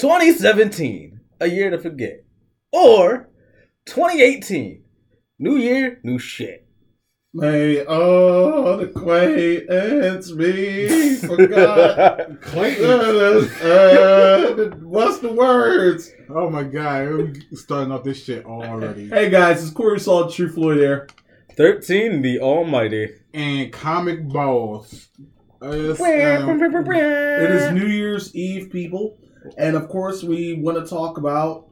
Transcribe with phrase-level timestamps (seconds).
[0.00, 2.24] 2017, a year to forget,
[2.72, 3.28] or
[3.84, 4.82] 2018,
[5.38, 6.66] new year, new shit.
[7.34, 12.40] May all the acquaintance be forgot.
[12.40, 13.50] Clayton.
[13.62, 16.10] Uh, what's the words?
[16.30, 19.10] Oh my god, we're starting off this shit already.
[19.10, 21.08] Hey guys, it's Corey Salt, True Floyd here.
[21.58, 23.10] 13, the almighty.
[23.34, 25.10] And comic balls.
[25.62, 29.18] Uh, it's, um, is New Year's Eve, people,
[29.56, 31.68] and of course we want to talk about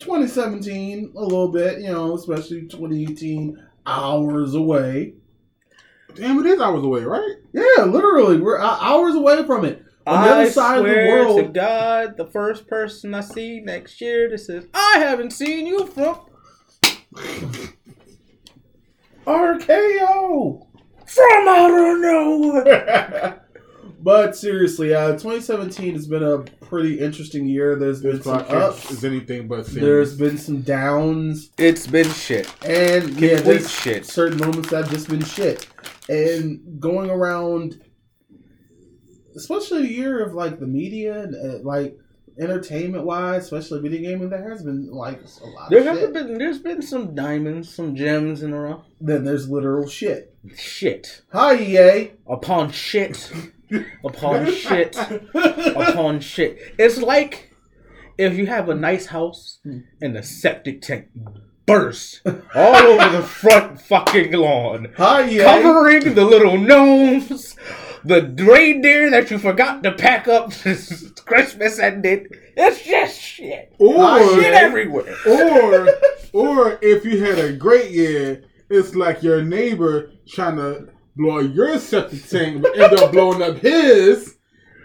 [0.00, 1.80] 2017 a little bit.
[1.80, 5.14] You know, especially 2018 hours away.
[6.14, 7.34] damn, it is hours away, right?
[7.52, 9.82] Yeah, literally, we're uh, hours away from it.
[10.06, 13.22] On the I other side of the swear to world, God, the first person I
[13.22, 16.20] see next year that says, I haven't seen you from
[19.26, 20.66] RKO.
[21.06, 23.43] from out of nowhere.
[24.04, 27.74] But seriously, uh, 2017 has been a pretty interesting year.
[27.74, 29.82] There's been some ups, is anything but serious.
[29.84, 32.52] There's been some downs, It's been shit.
[32.64, 34.04] and yeah, Complete there's shit.
[34.06, 35.66] certain moments that have just been shit.
[36.10, 37.80] And going around,
[39.36, 41.96] especially a year of like the media and uh, like
[42.38, 46.12] entertainment wise, especially video gaming, there has been like a lot There of have shit.
[46.12, 48.84] been there's been some diamonds, some gems in a row.
[49.00, 50.34] Then there's literal shit.
[50.56, 51.22] Shit.
[51.32, 52.10] Hi EA.
[52.26, 53.32] Upon shit.
[54.04, 54.96] Upon shit.
[55.34, 56.58] Upon shit.
[56.78, 57.50] It's like
[58.18, 61.06] if you have a nice house and the septic tank
[61.66, 62.20] bursts
[62.54, 64.92] all over the front fucking lawn.
[64.96, 67.56] Hi covering the little gnomes,
[68.04, 72.26] the reindeer that you forgot to pack up this Christmas and it.
[72.56, 73.74] It's just shit.
[73.78, 75.16] Or, Shit everywhere.
[75.26, 75.88] or,
[76.32, 81.78] or if you had a great year, it's like your neighbor trying to blow your
[81.78, 84.36] septic tank, but end up blowing up his,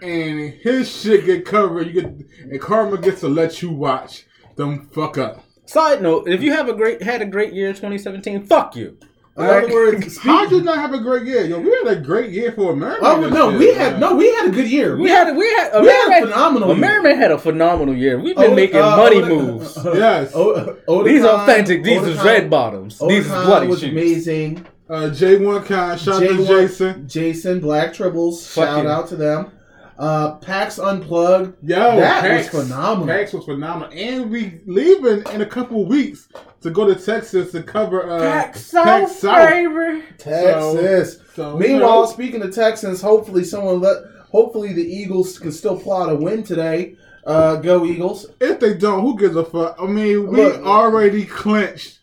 [0.02, 1.88] and his shit get covered.
[1.88, 2.12] You get,
[2.50, 4.24] and karma gets to let you watch
[4.56, 5.44] them fuck up.
[5.66, 8.96] Side note: If you have a great had a great year 2017, fuck you.
[9.36, 11.44] In other words, How did you not have a great year?
[11.46, 13.00] Yo, we had a great year for America.
[13.06, 14.00] Oh no, shit, we had man.
[14.00, 14.98] no, we had a good year.
[14.98, 16.68] We had we had we had a American phenomenal.
[16.68, 16.76] year.
[16.76, 18.18] American had a phenomenal year.
[18.18, 19.78] We've been Oda- making uh, money Oda- moves.
[19.84, 20.32] Yes.
[20.34, 21.84] O- Oda These Khan- authentic.
[21.84, 23.00] These Oda is Khan- red bottoms.
[23.00, 23.90] Oda These is Khan bloody was shoes.
[23.92, 24.66] amazing.
[24.90, 27.08] Uh, J1 Con, shout out to Jason.
[27.08, 29.52] Jason, Black Tribbles, Fucking- shout out to them.
[29.96, 33.06] Uh, PAX Unplugged, Yo, that Pax, was phenomenal.
[33.06, 33.90] Pax was phenomenal.
[33.92, 36.26] And we leaving in a couple weeks
[36.62, 40.02] to go to Texas to cover uh, Pax Pax South, baby.
[40.16, 41.18] Texas.
[41.34, 43.98] So, Meanwhile, you know, speaking of Texans, hopefully someone let,
[44.30, 46.96] hopefully the Eagles can still plot a win today.
[47.26, 48.24] Uh, go Eagles!
[48.40, 49.76] if they don't, who gives a fuck?
[49.78, 50.62] I mean, we Look.
[50.64, 51.99] already clinched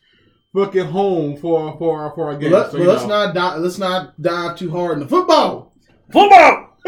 [0.57, 2.51] fucking home for for for our game.
[2.51, 3.25] Let, so, but you let's know.
[3.25, 5.73] not di- let's not dive too hard in the football.
[6.11, 6.73] Football.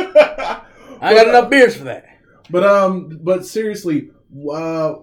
[1.02, 2.06] I got enough beers for that.
[2.50, 4.12] But um, but seriously,
[4.52, 4.96] uh,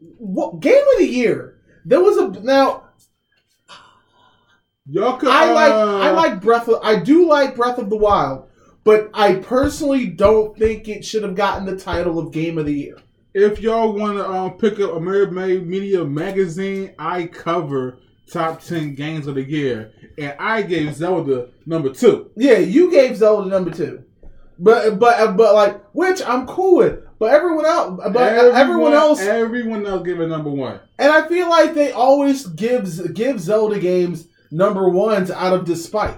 [0.00, 1.60] what game of the year?
[1.84, 2.88] There was a now.
[4.86, 5.28] Y'all could.
[5.28, 8.48] I like uh, I like Breath of I do like Breath of the Wild,
[8.82, 12.74] but I personally don't think it should have gotten the title of Game of the
[12.74, 12.98] Year.
[13.34, 17.98] If y'all want to um, pick up Amerime Media magazine, I cover
[18.30, 22.30] top ten games of the year, and I gave Zelda number two.
[22.36, 24.04] Yeah, you gave Zelda number two,
[24.58, 27.00] but but but like which I'm cool with.
[27.18, 30.80] But everyone else, but everyone, else, everyone else gave it number one.
[30.98, 36.16] and I feel like they always gives give Zelda games number ones out of despite.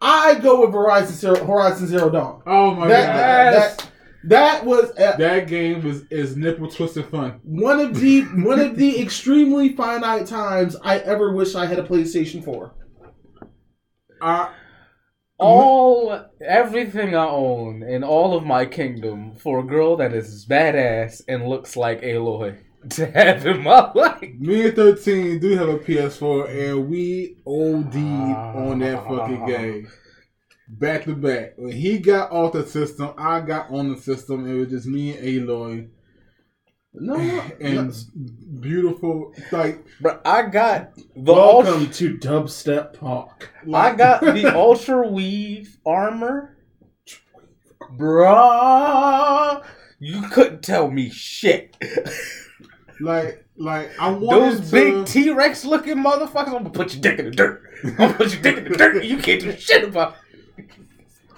[0.00, 2.42] I go with Horizon Zero, Horizon Zero Dawn.
[2.46, 3.90] Oh my That, god, that, that
[4.26, 7.40] that was uh, that game was is nipple twisted fun.
[7.42, 11.82] one of the one of the extremely finite times I ever wish I had a
[11.84, 12.74] PlayStation Four.
[14.20, 14.52] I
[15.38, 21.22] all everything I own in all of my kingdom for a girl that is badass
[21.28, 22.58] and looks like Aloy
[22.90, 24.22] to have in my life.
[24.38, 29.88] me and thirteen do have a PS4, and we OD'd on that fucking game.
[30.68, 31.52] Back to back.
[31.56, 34.50] When he got off the system, I got on the system.
[34.50, 35.88] It was just me and Aloy.
[36.98, 37.14] No,
[37.60, 37.94] and
[38.60, 43.52] beautiful like But I got the welcome ultra, to Dubstep Park.
[43.72, 46.56] I got the ultra weave armor.
[47.98, 49.62] Bruh.
[49.98, 51.76] You couldn't tell me shit.
[53.00, 57.02] like like I wanted Those to big T Rex looking motherfuckers, I'm gonna put your
[57.02, 57.62] dick in the dirt.
[57.84, 59.04] I'm gonna put your dick in the dirt.
[59.04, 60.16] You can't do shit about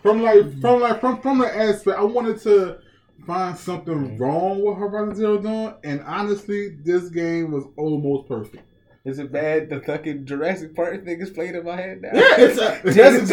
[0.03, 2.79] from like from like from from the aspect I wanted to
[3.27, 8.65] find something wrong with Horizon Zero Dawn and honestly this game was almost perfect.
[9.05, 12.11] Is it bad the fucking Jurassic Park thing is playing in my head now?
[12.13, 13.33] Yeah, it's a, Just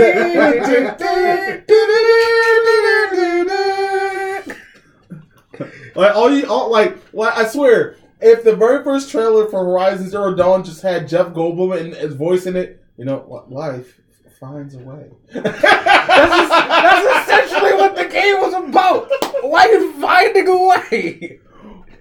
[5.95, 10.09] Like all you, all like, like I swear, if the very first trailer for Horizon
[10.09, 13.99] Zero Dawn just had Jeff Goldblum and his voice in it, you know, life
[14.45, 15.09] finds a way.
[15.33, 15.61] That's,
[16.49, 19.09] that's essentially what the game was about.
[19.43, 21.39] Life finding a way.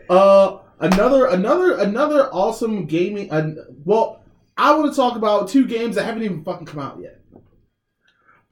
[0.09, 3.31] Uh, another, another, another awesome gaming.
[3.33, 3.55] Uh,
[3.85, 4.23] well,
[4.57, 7.21] I want to talk about two games that haven't even fucking come out yet.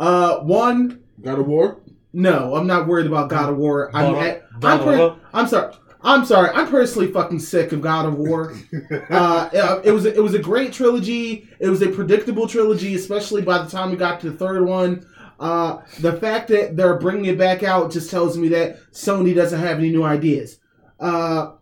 [0.00, 1.80] Uh, one, God of War.
[2.12, 3.94] no, I'm not worried about God of War.
[3.94, 5.18] I'm, God I, of- I'm, God War.
[5.32, 5.74] I'm sorry.
[6.04, 6.50] I'm sorry.
[6.50, 8.56] I'm personally fucking sick of God of War.
[9.10, 11.48] uh, it, it was a, it was a great trilogy.
[11.60, 15.06] It was a predictable trilogy, especially by the time we got to the third one.
[15.38, 19.60] Uh, the fact that they're bringing it back out just tells me that Sony doesn't
[19.60, 20.58] have any new ideas.
[21.00, 21.52] Uh,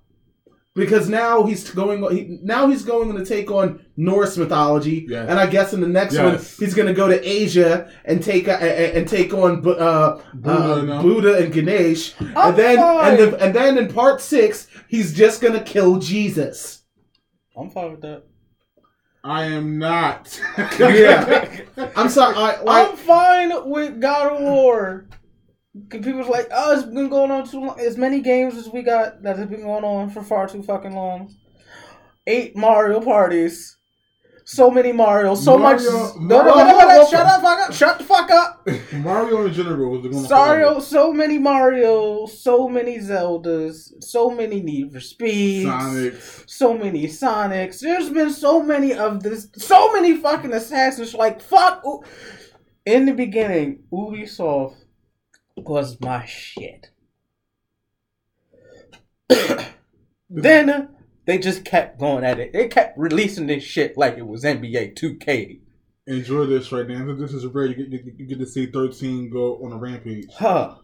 [0.74, 5.28] because now he's going he, now he's going to take on Norse mythology, Yes.
[5.28, 6.22] and I guess in the next Yes.
[6.24, 10.20] one he's going to go to Asia and take uh, and and take on uh,
[10.34, 11.02] Buddha, uh, no?
[11.02, 13.10] Buddha and Ganesh, I'm and then fine.
[13.20, 16.82] and, the, and then in part six he's just going to kill Jesus.
[17.56, 18.22] I'm fine with that.
[19.22, 20.40] I am not.
[20.78, 21.60] Yeah.
[21.96, 22.34] I'm sorry.
[22.36, 25.06] I, like, I'm fine with God of War.
[25.88, 27.78] 'Cause People's like, oh, it's been going on too long.
[27.80, 30.94] As many games as we got that have been going on for far too fucking
[30.94, 31.32] long.
[32.26, 33.76] Eight Mario parties.
[34.44, 35.36] So many Mario.
[35.36, 35.80] So much.
[35.82, 37.72] Mario- No, no, no, Mario- no, no, Shut up, fuck up.
[37.72, 38.66] Shut the fuck up.
[38.94, 44.90] Mario in general was going Mario, so many Mario, so many Zeldas, so many Need
[44.92, 46.14] for Speed, Sonic.
[46.46, 47.78] so many Sonics.
[47.78, 51.14] There's been so many of this, so many fucking assassins.
[51.14, 51.84] Like fuck.
[52.86, 54.74] In the beginning, Ubisoft
[55.68, 56.90] was my shit.
[60.30, 60.88] then
[61.26, 62.52] they just kept going at it.
[62.52, 65.60] They kept releasing this shit like it was NBA 2K.
[66.06, 67.14] Enjoy this right now.
[67.14, 67.66] This is a rare.
[67.66, 70.26] You get, you, you get to see 13 go on a rampage.
[70.36, 70.76] Huh.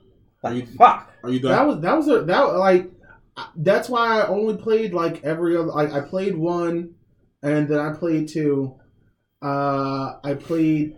[0.44, 1.10] Are you, fuck.
[1.24, 1.50] are you done?
[1.50, 2.90] that was that was a that like
[3.56, 6.94] that's why I only played like every other like I played one
[7.42, 8.76] and then I played two.
[9.42, 10.96] Uh I played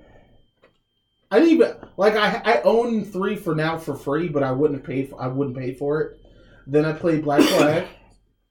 [1.31, 4.85] I didn't even like I I own three for now for free, but I wouldn't
[4.85, 6.21] pay for I wouldn't pay for it.
[6.67, 7.87] Then I played Black Flag,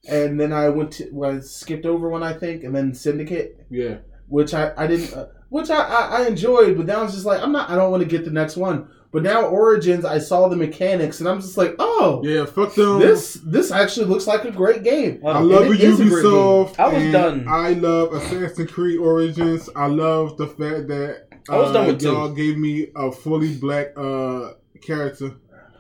[0.10, 3.98] and then I went to was skipped over one I think, and then Syndicate, yeah.
[4.28, 7.26] which I I didn't uh, which I, I I enjoyed, but now I was just
[7.26, 8.90] like I'm not I don't want to get the next one.
[9.10, 13.00] But now Origins, I saw the mechanics, and I'm just like, oh, Yeah, fuck them.
[13.00, 15.22] this this actually looks like a great game.
[15.26, 16.78] I And love it is Ubisoft.
[16.78, 17.46] I was done.
[17.48, 19.70] I love Assassin's Creed Origins.
[19.78, 22.08] I love the fact that I was done with two.
[22.12, 25.32] y'all gave me a fully black uh character.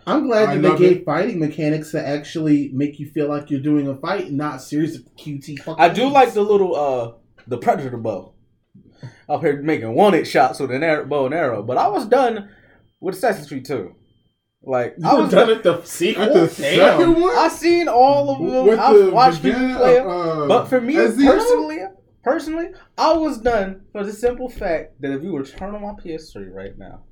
[0.06, 1.06] I'm glad I that they gave it.
[1.06, 4.60] fighting mechanics that actually make you feel like you're doing a fight, and not a
[4.60, 5.60] series of QT.
[5.60, 6.14] Fucking I do games.
[6.14, 7.12] like the little uh
[7.48, 8.34] the predator bow.
[9.30, 12.50] Up here making wanted shots with an arrow, bow and arrow, but I was done
[13.00, 13.94] with Assassin's Creed 2.
[14.64, 16.24] Like You I was done with the sequel.
[16.24, 18.66] At the second one, I seen all of them.
[18.66, 21.26] with I've the watched people play uh, But for me Ezio?
[21.28, 21.80] personally,
[22.28, 25.94] personally, I was done for the simple fact that if you were turn on my
[25.94, 27.04] PS3 right now,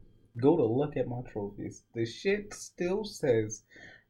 [0.41, 3.63] go to look at my trophies, the shit still says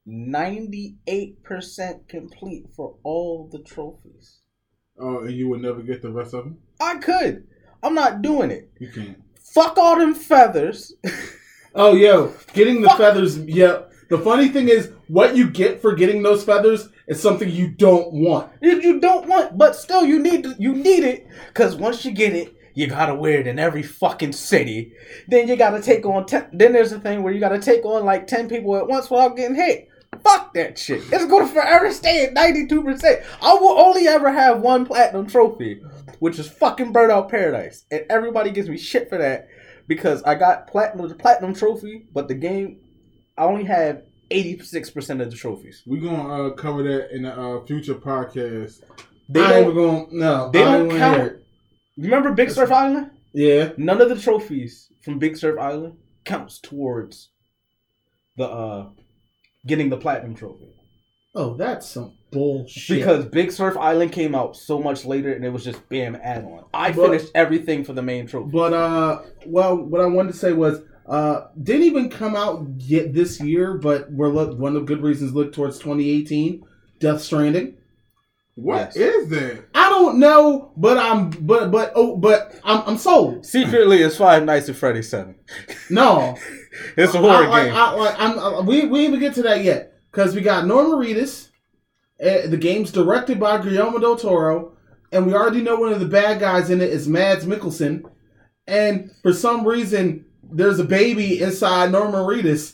[0.07, 0.95] 98%
[2.07, 4.39] complete for all the trophies.
[4.99, 6.57] oh, and you would never get the rest of them.
[6.81, 7.45] I could.
[7.83, 8.71] I'm not doing it.
[8.79, 9.21] You can't.
[9.53, 10.93] Fuck all them feathers.
[11.77, 12.99] Oh, yo, getting the Fuck.
[12.99, 13.37] feathers.
[13.37, 13.81] Yeah.
[14.09, 18.11] The funny thing is, what you get for getting those feathers is something you don't
[18.13, 18.51] want.
[18.61, 22.33] You don't want, but still you need to, you need it because once you get
[22.33, 24.93] it, you gotta wear it in every fucking city.
[25.27, 26.47] Then you gotta take on ten.
[26.51, 29.37] Then there's a thing where you gotta take on like ten people at once without
[29.37, 29.87] getting hit.
[30.23, 31.03] Fuck that shit.
[31.11, 33.23] It's gonna forever stay at ninety two percent.
[33.41, 35.81] I will only ever have one platinum trophy,
[36.19, 39.47] which is fucking Burnout Paradise, and everybody gives me shit for that
[39.87, 42.81] because I got platinum the platinum trophy, but the game
[43.37, 45.83] I only have eighty six percent of the trophies.
[45.85, 48.81] We're gonna uh, cover that in a uh, future podcast.
[49.29, 49.73] They I don't.
[49.73, 50.07] going.
[50.11, 51.41] No, they I don't count- hear.
[51.97, 53.11] Remember Big Surf Island?
[53.33, 53.71] Yeah.
[53.77, 57.29] None of the trophies from Big Surf Island counts towards
[58.37, 58.89] the uh
[59.65, 60.73] getting the platinum trophy.
[61.33, 62.97] Oh, that's some bullshit.
[62.97, 66.43] Because Big Surf Island came out so much later and it was just bam add
[66.45, 66.65] on.
[66.73, 68.51] I But- finished everything for the main trophy.
[68.51, 73.13] But uh, well, what I wanted to say was, uh, didn't even come out yet
[73.13, 76.63] this year, but we're look one of the good reasons look towards 2018.
[76.99, 77.77] Death Stranding.
[78.55, 78.95] What Yes.
[78.95, 79.65] is that?
[79.75, 83.45] I don't know, but I'm but but oh but I'm I'm sold.
[83.45, 85.35] Secretly, it's Five Nights at Freddy's Seven.
[85.89, 86.37] No,
[86.97, 87.73] It's a horror I, game.
[87.75, 90.93] I, like, I'm, I, we we even get to that yet because we got Norman
[90.97, 91.49] Reedus.
[92.19, 94.77] Uh, the game's directed by Guillermo del Toro,
[95.11, 98.03] and we already know one of the bad guys in it is Mads Mikkelsen.
[98.67, 102.73] And for some reason, there's a baby inside Norman Reedus.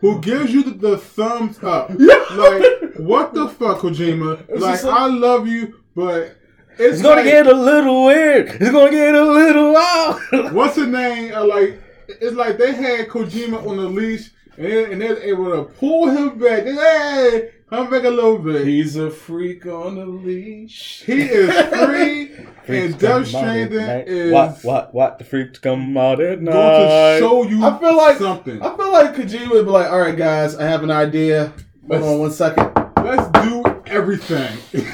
[0.00, 1.90] who gives you the, the thumbs up.
[1.98, 4.44] like, what the fuck, Kojima?
[4.48, 6.36] It's Like, I love you, but
[6.78, 8.48] it's, It's gonna like, get a little weird.
[8.48, 10.20] It's gonna get a little wild.
[10.54, 11.32] what's the name?
[11.34, 15.50] Uh, like, it's like they had Kojima on the leash, and, they- and they're able
[15.52, 16.64] to pull him back.
[16.64, 18.66] Hey, come back a little bit.
[18.66, 21.02] He's a freak on a leash.
[21.06, 21.50] He is
[21.86, 22.32] free,
[22.68, 24.58] and Death Stranding is what?
[24.62, 24.94] What?
[24.94, 25.18] What?
[25.18, 27.18] The freaks come out at going to night.
[27.18, 28.62] show you I feel like something.
[28.62, 31.46] I feel like Kojima would be like, "All right, guys, I have an idea.
[31.48, 31.56] Hold
[31.88, 32.72] Let's- on one second.
[33.04, 34.58] Let's do everything.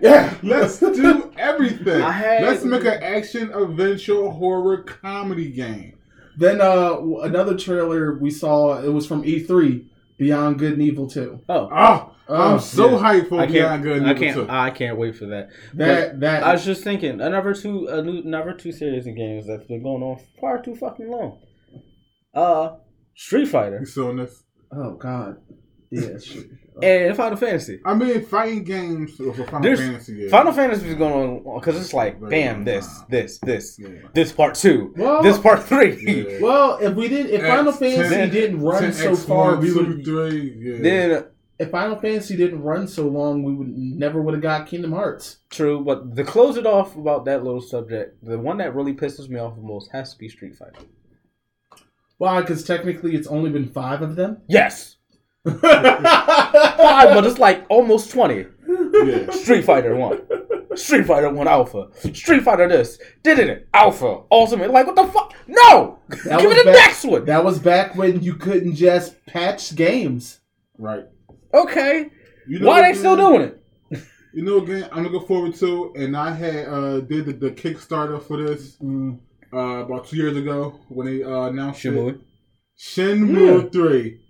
[0.00, 2.02] Yeah, Let's do everything.
[2.02, 5.94] I had- Let's make an action adventure horror comedy game.
[6.36, 8.78] Then uh, another trailer we saw.
[8.82, 9.86] It was from E3,
[10.18, 11.40] Beyond Good and Evil Two.
[11.48, 12.98] Oh, Oh, Oh, I'm so yeah.
[12.98, 13.82] hyped for I Beyond can't.
[13.82, 14.34] Good and I can't.
[14.34, 14.46] 2.
[14.48, 15.48] I can't wait for that.
[15.74, 19.82] That that I was just thinking, another two, another two series of games that's been
[19.82, 21.40] going on far too fucking long.
[22.34, 22.76] Uh,
[23.14, 24.42] Street Fighter You saw this?
[24.72, 25.36] oh god,
[25.90, 26.18] yeah.
[26.18, 26.46] shit.
[26.82, 27.80] and Final Fantasy.
[27.86, 30.12] I mean, fighting games for Final There's- Fantasy.
[30.14, 30.28] Yeah.
[30.30, 33.06] Final Fantasy is going on because it's like, Very bam, this, time.
[33.08, 33.88] this, this, Yeah.
[34.12, 35.96] this part two, Well- this part three.
[36.04, 36.40] Yeah.
[36.42, 39.52] Well, if we did, if Final X, Fantasy 10, didn't run 10, so X, far,
[39.52, 40.04] one, we two, would.
[40.04, 40.82] three, yeah.
[40.82, 41.24] Then
[41.58, 45.38] If Final Fantasy didn't run so long, we would never would have got Kingdom Hearts.
[45.48, 49.28] true, but to close it off about that little subject, the one that really pisses
[49.30, 50.84] me off the most has to be Street Fighter.
[52.18, 52.40] Why?
[52.42, 54.42] Because technically, it's only been five of them.
[54.48, 54.96] Yes,
[55.46, 55.60] five,
[57.14, 58.46] but it's like almost twenty.
[58.68, 59.30] yeah.
[59.30, 60.20] Street Fighter One,
[60.76, 64.70] Street Fighter One Alpha, Street Fighter this, did it Alpha, Ultimate.
[64.70, 65.34] Like what the fuck?
[65.46, 67.24] No, That give me the back- next one.
[67.26, 70.40] That was back when you couldn't just patch games.
[70.78, 71.04] Right.
[71.62, 72.10] Okay,
[72.46, 73.62] You why what they still doing it?
[74.34, 78.20] You know, again, I'm looking forward to, and I had uh did the, the Kickstarter
[78.22, 79.18] for this Mm.
[79.52, 81.94] uh about two years ago when they uh, announced it.
[81.94, 82.20] Shenmue.
[82.78, 84.20] Shenmue Three.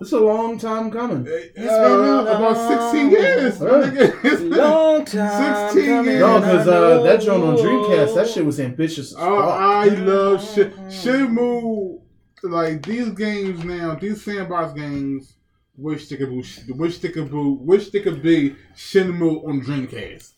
[0.00, 1.20] It's a long time coming.
[1.26, 2.56] Uh, been a about
[2.92, 3.60] 16 years.
[3.60, 3.82] my Huh?
[3.82, 4.18] nigga.
[4.24, 6.20] It's been- Long time 16 coming, years.
[6.20, 9.60] No, because uh, that joint on Dreamcast, that shit was ambitious Oh, fuck.
[9.60, 12.00] I love Sh- Shenmue.
[12.42, 15.35] Like these games now, these sandbox games.
[15.78, 20.32] Wish they could be, wish they could be, wish they could be Shenmue on Dreamcast.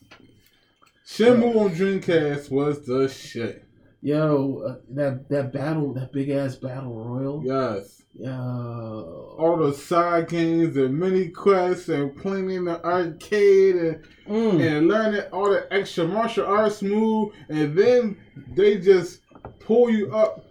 [1.06, 3.64] Shenmue on Dreamcast was the shit.
[4.00, 7.42] Yo, uh, that that battle, that big ass battle royal.
[7.44, 8.02] Yes.
[8.14, 9.34] Yo.
[9.38, 14.60] All the side games and mini quests and playing in the arcade and, Mm.
[14.60, 18.16] and learning all the extra martial arts move and then
[18.54, 19.20] they just
[19.60, 20.44] pull you up,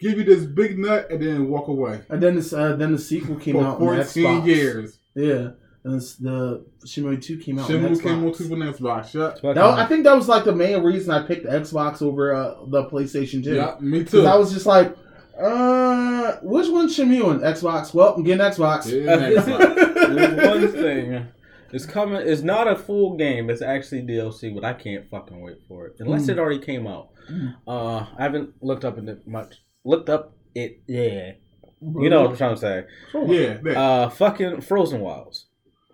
[0.00, 2.00] give you this big nut and then walk away.
[2.08, 4.46] And then this, uh, then the sequel came For out on 14 Xbox.
[4.46, 4.98] years.
[5.14, 5.50] Yeah,
[5.84, 8.02] and this, the Shenmue Two came out on Shenmue Xbox.
[8.02, 9.14] came on to an Xbox.
[9.42, 9.52] Yeah.
[9.54, 12.54] That, I think that was like the main reason I picked the Xbox over uh,
[12.68, 13.54] the PlayStation Two.
[13.54, 14.26] Yeah, me Because too.
[14.26, 14.96] I was just like,
[15.40, 17.94] uh, which one's Shenmue on Xbox?
[17.94, 18.86] Well, I'm getting Xbox.
[18.86, 20.14] Yeah, Xbox.
[20.14, 21.26] There's one thing.
[21.72, 22.20] It's coming.
[22.26, 23.48] It's not a full game.
[23.48, 26.30] It's actually DLC, but I can't fucking wait for it unless Mm.
[26.30, 27.10] it already came out.
[27.30, 27.54] Mm.
[27.66, 29.62] Uh, I haven't looked up in it much.
[29.84, 30.82] Looked up it.
[30.86, 31.32] Yeah,
[31.80, 32.84] you know what I'm trying to say.
[33.26, 33.76] yeah, that.
[33.76, 35.46] Uh, fucking Frozen Wilds.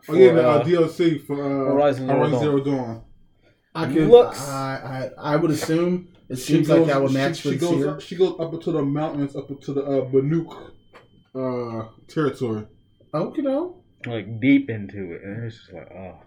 [0.09, 3.03] oh yeah, For, the uh, uh, DLC for uh, Horizon Horizon, Zero Zero Dawn.
[3.75, 4.09] I could.
[4.09, 7.53] Looks- I, I I would assume it She seems like goes- that would match she,
[7.53, 7.87] for goes series.
[7.87, 10.71] up, she goes up into the mountains, up into the uh, Banuk
[11.35, 12.67] uh, territory.
[13.15, 13.83] Okay, no.
[14.07, 16.19] like deep into it, and it's just like, oh,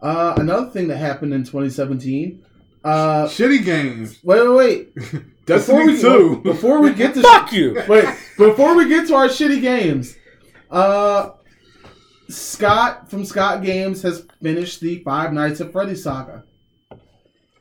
[0.00, 2.44] Uh, another thing that happened in 2017.
[2.84, 4.18] Uh, Shitty games.
[4.22, 5.22] wait, wait, wait.
[5.48, 6.40] Before Destiny we, Two.
[6.44, 7.82] Before we get to fuck you.
[7.88, 8.04] wait,
[8.36, 10.16] before we get to our shitty games,
[10.70, 11.30] uh,
[12.28, 16.44] Scott from Scott Games has finished the Five Nights at Freddy's saga.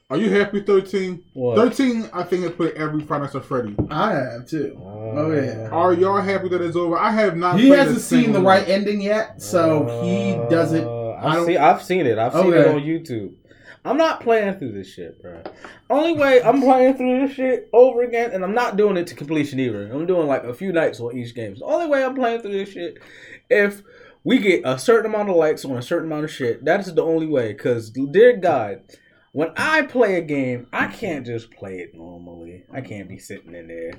[0.10, 0.62] Are you happy?
[0.62, 1.24] Thirteen.
[1.34, 1.58] What?
[1.58, 2.10] Thirteen.
[2.14, 3.76] I think I put every Five Nights at Freddy.
[3.90, 4.78] I have too.
[4.82, 5.70] Oh, yeah.
[5.70, 6.98] Are y'all happy that it's over?
[6.98, 7.60] I have not.
[7.60, 10.86] He hasn't seen the right ending yet, so he doesn't.
[10.86, 12.18] Uh, I I've, don't- seen, I've seen it.
[12.18, 13.34] I've seen it on YouTube.
[13.88, 15.42] I'm not playing through this shit, bro.
[15.90, 19.16] Only way I'm playing through this shit over again, and I'm not doing it to
[19.16, 19.90] completion either.
[19.92, 21.56] I'm doing like a few nights on each game.
[21.56, 22.98] The only way I'm playing through this shit,
[23.50, 23.82] if
[24.24, 27.02] we get a certain amount of likes on a certain amount of shit, that's the
[27.02, 27.54] only way.
[27.54, 28.82] Cause dear God,
[29.32, 32.66] when I play a game, I can't just play it normally.
[32.74, 33.94] I can't be sitting in there.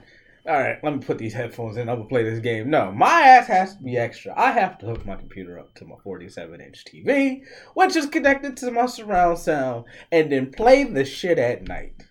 [0.48, 1.90] All right, let me put these headphones in.
[1.90, 2.70] I'm gonna play this game.
[2.70, 4.32] No, my ass has to be extra.
[4.34, 7.42] I have to hook my computer up to my 47 inch TV,
[7.74, 12.02] which is connected to my surround sound, and then play the shit at night.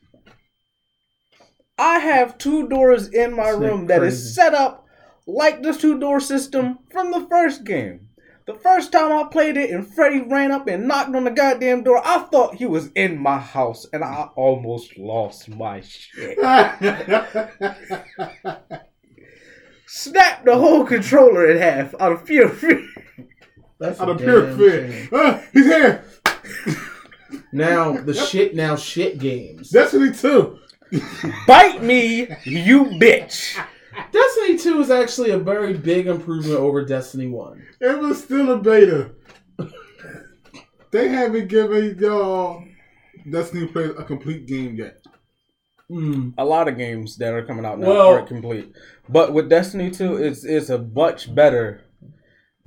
[1.80, 4.16] I have two doors in my Snake room that crazy.
[4.16, 4.86] is set up
[5.26, 8.07] like the two door system from the first game.
[8.48, 11.84] The first time I played it and Freddy ran up and knocked on the goddamn
[11.84, 16.38] door, I thought he was in my house and I almost lost my shit.
[19.86, 22.88] snapped the whole controller in half out of pure fear.
[23.80, 24.92] That's Out a of pure damn fear.
[24.92, 25.10] shame.
[25.12, 26.06] Ah, he's here.
[27.52, 28.56] Now the shit.
[28.56, 29.72] Now shit games.
[29.72, 30.58] Destiny 2.
[31.46, 33.60] Bite me, you bitch.
[34.12, 37.66] Destiny Two is actually a very big improvement over Destiny One.
[37.82, 39.12] It was still a beta.
[40.92, 42.64] they haven't given y'all
[43.30, 45.02] Destiny players a complete game yet.
[45.90, 46.34] Mm.
[46.38, 48.74] A lot of games that are coming out now Well- aren't complete,
[49.10, 51.82] but with Destiny Two, it's it's a much better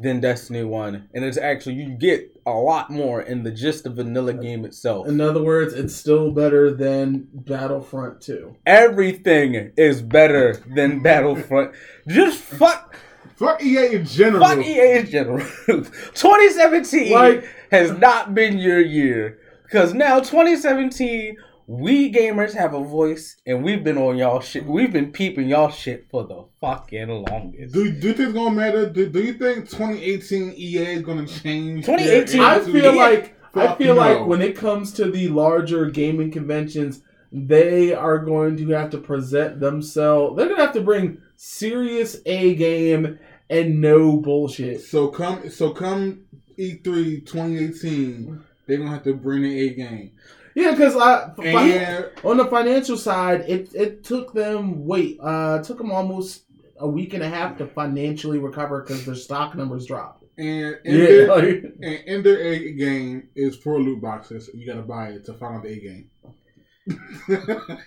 [0.00, 3.90] than Destiny One, and it's actually you get a lot more in the just the
[3.90, 5.06] vanilla game itself.
[5.06, 8.56] In other words, it's still better than Battlefront Two.
[8.66, 11.72] Everything is better than Battlefront.
[12.08, 12.96] Just fuck,
[13.36, 14.42] Fuck EA in general.
[14.46, 15.46] fuck EA in general.
[15.66, 21.36] 2017 Like- has not been your year because now 2017
[21.70, 24.66] we gamers have a voice and we've been on y'all shit.
[24.66, 27.72] We've been peeping y'all shit for the fucking longest.
[27.72, 28.90] Do, do you think it's gonna matter?
[28.90, 31.86] Do, do you think 2018 EA is gonna change?
[31.86, 32.82] 2018 their I attitude?
[32.82, 37.94] feel like I Fuck feel like when it comes to the larger gaming conventions, they
[37.94, 40.36] are going to have to present themselves.
[40.36, 44.80] They're gonna have to bring serious A game and no bullshit.
[44.80, 46.22] So come so come
[46.56, 50.10] E E3 2018, they're gonna have to bring the A game.
[50.54, 55.78] Yeah, because I And on the financial side, it it took them wait, uh, took
[55.78, 56.44] them almost
[56.78, 60.24] a week and a half to financially recover because their stock numbers dropped.
[60.38, 64.50] and in Yeah, their, like, and in their A game is four loot boxes.
[64.54, 66.10] You gotta buy it to find the A game.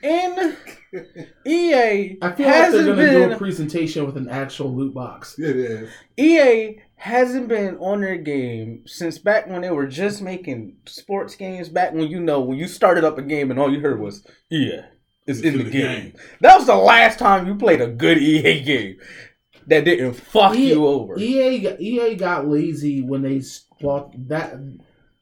[0.03, 0.55] And
[1.45, 5.37] EA I feel like they're gonna do a presentation with an actual loot box.
[5.39, 5.89] it is.
[6.17, 11.67] EA hasn't been on their game since back when they were just making sports games.
[11.67, 14.25] Back when you know when you started up a game and all you heard was
[14.49, 14.83] EA
[15.27, 16.13] is in the game.
[16.39, 18.95] That was the last time you played a good EA game
[19.67, 21.19] that didn't fuck EA you over.
[21.19, 23.41] EA EA got lazy when they
[23.81, 24.53] bought that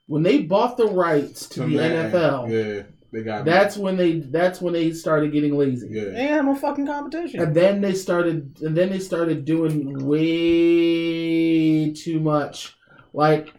[0.06, 2.52] when they bought the rights to So the man, NFL.
[2.52, 5.88] Yeah, they got That's when they that's when they started getting lazy.
[5.92, 6.06] yeah.
[6.06, 7.42] They ain't had no fucking competition.
[7.42, 12.76] And then they started and then they started doing way too much.
[13.14, 13.54] Like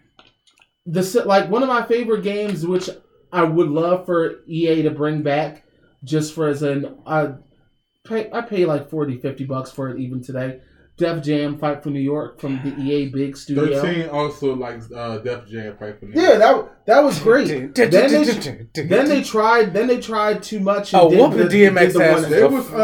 [0.87, 2.88] the like one of my favorite games which
[3.33, 5.65] I would love for EA to bring back
[6.03, 7.35] just for as an I
[8.05, 10.61] pay I pay like 40 50 bucks for it even today.
[11.03, 13.83] Def Jam Fight for New York from the EA big studio.
[13.83, 17.49] Thirteen also likes uh, Def Jam fight for Yeah, that that was great.
[17.75, 20.93] then they then they tried then they tried too much.
[20.95, 22.77] and Oh, did whooping the- DMX did the ass one- was They the, was, the,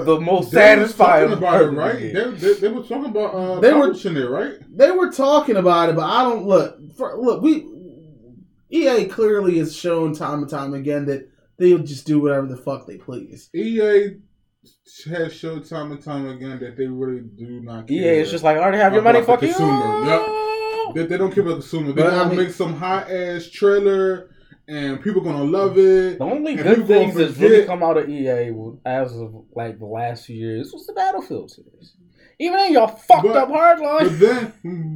[0.00, 1.98] uh, the most satisfying talking about it, right?
[2.00, 4.54] They, they, they were talking about uh, They were- publishing it, right?
[4.76, 6.78] they were talking about it, but I don't look.
[6.96, 7.66] For, look, we
[8.70, 12.86] EA clearly has shown time and time again that they'll just do whatever the fuck
[12.86, 13.50] they please.
[13.54, 14.16] EA
[15.10, 17.96] has showed time and time again that they really do not care.
[17.96, 19.48] EA is just like, I already have your money, fuck you.
[19.48, 20.26] yep.
[20.94, 21.92] They, they don't care about the consumer.
[21.92, 24.30] They're gonna make some hot ass trailer,
[24.68, 26.18] and people gonna love it.
[26.18, 28.52] The only good things that's really come out of EA
[28.84, 31.94] as of like the last few years was the Battlefield series.
[32.44, 34.08] Even in your fucked But- up hardline.
[34.08, 34.52] But then,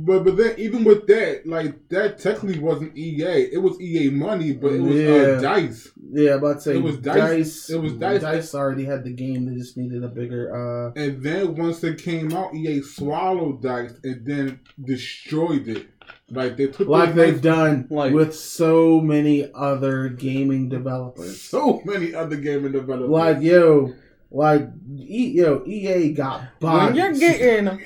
[0.06, 3.48] but but then, even with that, like that technically wasn't EA.
[3.56, 5.10] It was EA money, but it was Yeah.
[5.10, 5.90] uh, Dice.
[6.12, 7.70] Yeah, about to say It was Dice- Dice.
[7.70, 8.20] it was Dice.
[8.22, 9.46] Dice already had the game.
[9.46, 10.44] They just needed a bigger.
[10.54, 15.86] uh And then once it came out, EA swallowed Dice and then destroyed it.
[16.30, 21.40] Like they took Like they've done Like- with so many other gaming developers.
[21.40, 23.08] so many other gaming developers.
[23.10, 23.92] Like yo,
[24.30, 26.86] like e, yo, EA got bodies.
[26.86, 27.80] when you're getting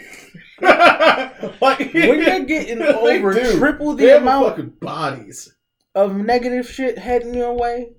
[1.60, 3.58] like, when you're getting over do.
[3.58, 5.54] triple the have amount fucking bodies.
[5.94, 7.90] of negative shit heading your way,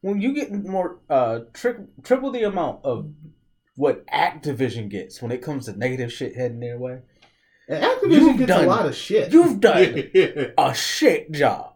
[0.00, 3.10] when you get more uh tri- triple the amount of
[3.76, 7.00] what Activision gets when it comes to negative shit heading their way,
[7.68, 9.32] And Activision You've gets done- a lot of shit.
[9.32, 10.46] you've done yeah.
[10.58, 11.74] a shit job.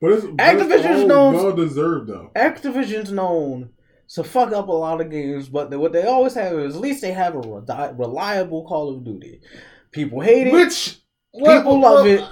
[0.00, 2.30] But it's, but Activision's it's all known- well deserved though.
[2.36, 3.70] Activision's known
[4.14, 6.80] to fuck up a lot of games, but they, what they always have is at
[6.80, 9.40] least they have a re- reliable Call of Duty.
[9.90, 10.52] People hate it.
[10.52, 10.98] Which
[11.34, 12.24] People love it.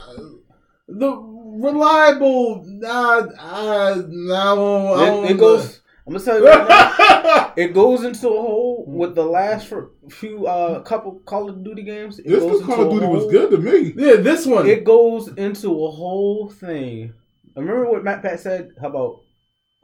[0.89, 5.81] The reliable, uh, uh, no, I it, don't it goes.
[6.07, 7.53] I'm gonna tell you right now.
[7.57, 9.73] It goes into a hole with the last
[10.11, 12.19] few uh couple Call of Duty games.
[12.19, 13.95] It This goes Call of into a Duty was good to me.
[13.97, 14.67] yeah, this one.
[14.67, 17.15] It goes into a whole thing.
[17.57, 19.23] Remember what MatPat said How about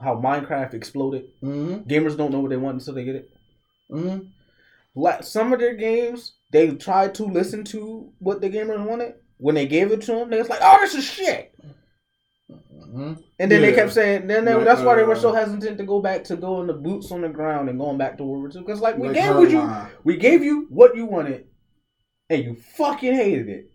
[0.02, 1.24] how Minecraft exploded?
[1.42, 3.30] mm-hmm, Gamers don't know what they want until they get it.
[3.90, 4.26] mm-hmm.
[4.94, 9.14] La- Some of their games, they tried to listen to what the gamers wanted.
[9.38, 11.54] When they gave it to them, they was like, "Oh, this is shit."
[12.50, 13.22] Mhm.
[13.38, 15.78] And then they kept saying, then they, Like, that's why they were so uh, hesitant
[15.78, 18.42] to go back to going the boots on the ground and going back to World
[18.42, 18.60] War II.
[18.62, 19.90] Because like we Like gave you, line.
[20.02, 21.46] we gave you what you wanted,
[22.28, 23.70] and you fucking hated it.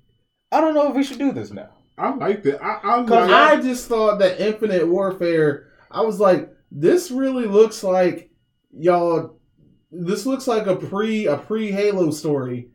[0.51, 1.69] I don't know if we should do this now.
[1.97, 2.59] I like it.
[2.61, 7.47] I, I Cause like I just thought that Infinite Warfare, I was like, this really
[7.47, 8.29] looks like
[8.77, 9.39] y'all.
[9.91, 12.69] This looks like a pre a pre Halo story.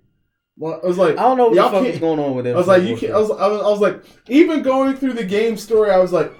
[0.56, 2.46] Well, I was like, I don't know what Y'all the fuck is going on with
[2.46, 2.54] it.
[2.54, 3.12] I was like, you can't.
[3.12, 6.12] I was, I was, I was like, even going through the game story, I was
[6.12, 6.32] like,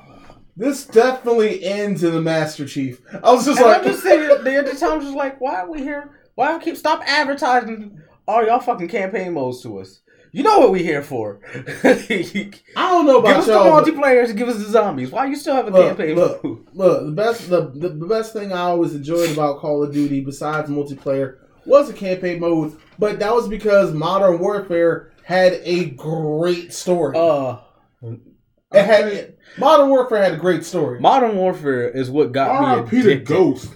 [0.56, 3.00] this definitely ends in the Master Chief.
[3.22, 5.40] I was just And like, I'm just saying, the other time, I was just like,
[5.40, 6.18] why are we here?
[6.34, 10.00] Why keep stop advertising all y'all fucking campaign modes to us?
[10.32, 11.40] You know what we here for?
[11.84, 13.80] I don't know about us y'all.
[13.82, 15.10] but- multiplayers and give us the zombies.
[15.10, 16.44] Why you still have a Look, campaign look.
[16.44, 16.66] mode?
[16.72, 20.20] Look, the best the, the the best thing I always enjoyed about Call of Duty,
[20.20, 22.76] besides multiplayer, was the campaign mode.
[22.98, 27.16] But that was because Modern Warfare had a great story.
[27.18, 27.58] Uh,
[28.02, 31.00] it had Modern Warfare had a great story.
[31.00, 33.02] Modern Warfare is what got me R.I.P.
[33.02, 33.16] to.
[33.16, 33.74] Ghost.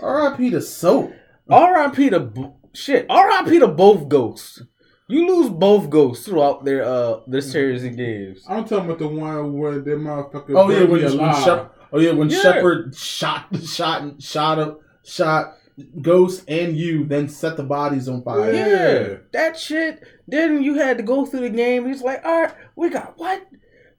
[0.00, 0.50] R.I.P.
[0.50, 1.12] to Soap.
[1.48, 2.10] R.I.P.
[2.10, 3.06] to b- shit.
[3.08, 3.60] R.I.P.
[3.60, 4.62] to both ghosts.
[5.08, 8.44] You lose both ghosts throughout their uh their series of games.
[8.48, 10.54] I'm talking about the one where that motherfucker.
[10.56, 11.44] Oh yeah, when, me when alive.
[11.44, 12.40] Shep- oh yeah, when Yeah.
[12.40, 15.54] Shepherd shot shot shot up shot
[16.00, 18.52] Ghost and you, then set the bodies on fire.
[18.52, 18.68] Yeah.
[18.68, 20.02] Yeah, that shit.
[20.26, 21.86] Then you had to go through the game.
[21.86, 23.46] He's like, all right, we got what?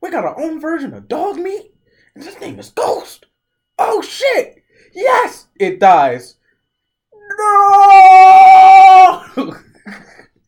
[0.01, 1.71] We got our own version of dog meat,
[2.15, 3.27] and his name is Ghost.
[3.77, 4.63] Oh shit!
[4.93, 6.35] Yes, it dies.
[7.37, 9.23] No.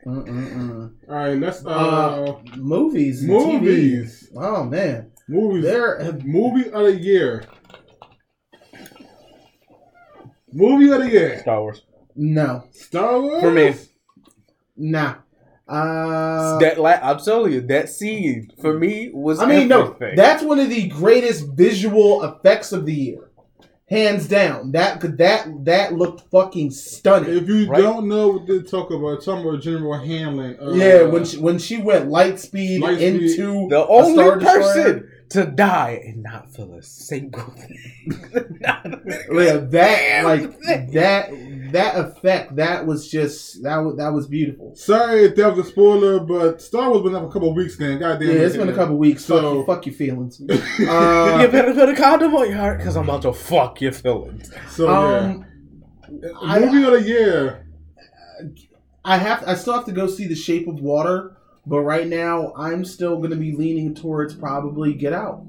[0.06, 0.92] Mm-mm-mm.
[1.10, 3.62] All right, let's uh, Uh, Movies, and TV.
[3.62, 5.64] movies, Oh man, movies.
[5.64, 7.44] there have Movie of the year.
[10.52, 11.40] Movie of the year.
[11.40, 11.82] Star Wars
[12.16, 13.42] no, Star Wars.
[13.42, 13.74] for me.
[14.76, 15.16] nah.
[15.68, 19.40] Uh, that la- I'm telling you, that scene for me was.
[19.40, 23.29] I mean, no, that's one of the greatest visual effects of the year,
[23.90, 24.72] hands down.
[24.72, 27.36] That that that looked fucking stunning.
[27.38, 27.82] If you Right.
[27.82, 30.58] don't know what they're talking about, talking about General Hamlin.
[30.62, 33.24] Uh, yeah, when she, when she went light speed Light speed.
[33.32, 37.78] into the a only Star person to die and not feel a single thing.
[38.62, 39.00] Not a
[39.32, 40.60] Yeah, that like
[40.92, 41.30] that
[41.72, 44.76] that effect that was just that was that was beautiful.
[44.76, 48.00] Sorry if that was a spoiler, but Star Wars been up a couple weeks then.
[48.00, 48.28] Goddamn.
[48.28, 49.26] Yeah, it's been a couple weeks.
[49.26, 50.40] Fuck, So- you- fuck your feelings.
[50.80, 53.92] you Uh, better put a condom on your heart because I'm about to fuck your
[53.92, 54.52] feelings.
[54.70, 55.46] So um,
[56.12, 57.66] yeah, I- movie of the year.
[59.06, 62.54] I have I still have to go see The Shape of Water, but right now
[62.56, 65.46] I'm still going to be leaning towards probably Get Out.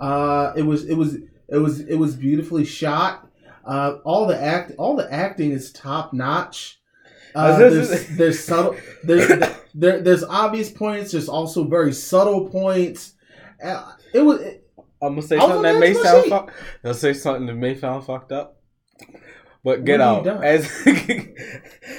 [0.00, 1.14] Uh, it was it was
[1.48, 3.28] it was it was beautifully shot.
[3.64, 6.80] Uh, all the act all the acting is top notch.
[7.34, 9.28] Uh, there's, there's subtle there's
[9.74, 11.12] there, there's obvious points.
[11.12, 13.14] There's also very subtle points.
[13.62, 14.68] Uh, it was it,
[15.02, 16.52] I'm gonna say something that may edge of my sound fuck.
[16.84, 18.56] I'll say something that may sound fucked up.
[19.62, 20.64] But get out as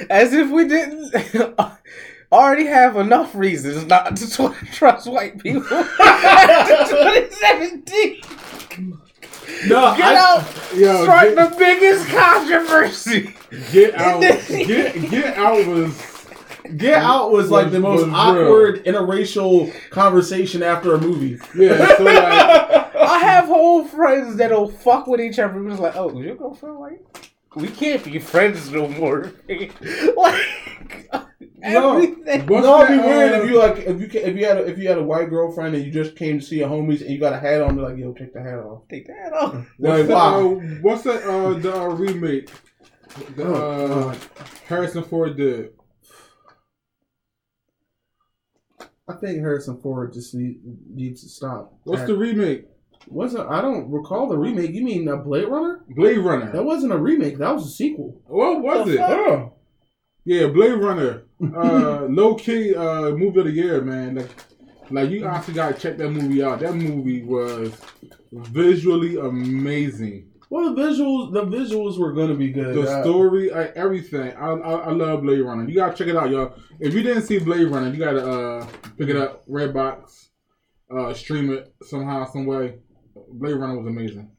[0.10, 1.14] as if we didn't
[2.32, 5.64] already have enough reasons not to tr- trust white people.
[5.72, 8.22] After 2017,
[9.68, 13.36] no get I- out, Yo, start get, the biggest controversy.
[13.72, 14.22] get out.
[14.22, 16.08] get get out was.
[16.78, 18.16] Get Out was like the most was real.
[18.16, 21.38] awkward interracial conversation after a movie.
[21.54, 22.18] Yeah, so like
[22.96, 25.68] I have whole friends that'll fuck with each other.
[25.68, 27.32] It's like, oh, is your girlfriend white?
[27.56, 29.34] We can't be friends no more.
[29.50, 29.74] like
[31.12, 31.28] No.
[31.64, 32.48] Everything.
[32.48, 34.58] What's no, it'd be weird uh, if you like if you ca- if you had
[34.58, 37.02] a, if you had a white girlfriend and you just came to see your homies
[37.02, 38.84] and you got a hat on, they're like, yo, take the hat off.
[38.90, 39.54] Take that off.
[39.78, 40.52] what's Like, that, wow.
[40.52, 41.24] uh, what's that?
[41.24, 42.50] Uh, the uh, remake.
[43.36, 44.16] The, Oh, uh,
[44.68, 45.72] Harrison Ford did.
[49.08, 51.74] I think Harrison Ford just need, needs to stop.
[51.84, 52.66] What's That the remake?
[53.08, 54.72] wasn't I don't recall the remake.
[54.72, 55.84] You mean uh, Blade Runner?
[55.90, 56.52] Blade Runner.
[56.52, 57.40] That wasn't a remake.
[57.40, 58.22] That was a sequel.
[58.28, 58.98] What was The it?
[59.00, 59.58] fuck?
[60.24, 61.24] Yeah, Blade Runner.
[61.42, 64.16] Uh, low key uh, movie of the year, man.
[64.16, 64.30] Like,
[64.92, 66.60] like you actually gotta check that movie out.
[66.60, 67.74] That movie was
[68.32, 70.28] visually amazing.
[70.50, 72.76] well, the visuals the visuals were gonna be good.
[72.76, 74.34] The Uh, story, like, everything.
[74.38, 75.68] I, I I love Blade Runner.
[75.68, 76.54] You gotta check it out, y'all.
[76.80, 80.28] If you didn't see Blade Runner, you gotta uh pick it up, Redbox,
[80.96, 82.76] uh, stream it somehow, some way.
[83.34, 84.30] Blade Runner was amazing.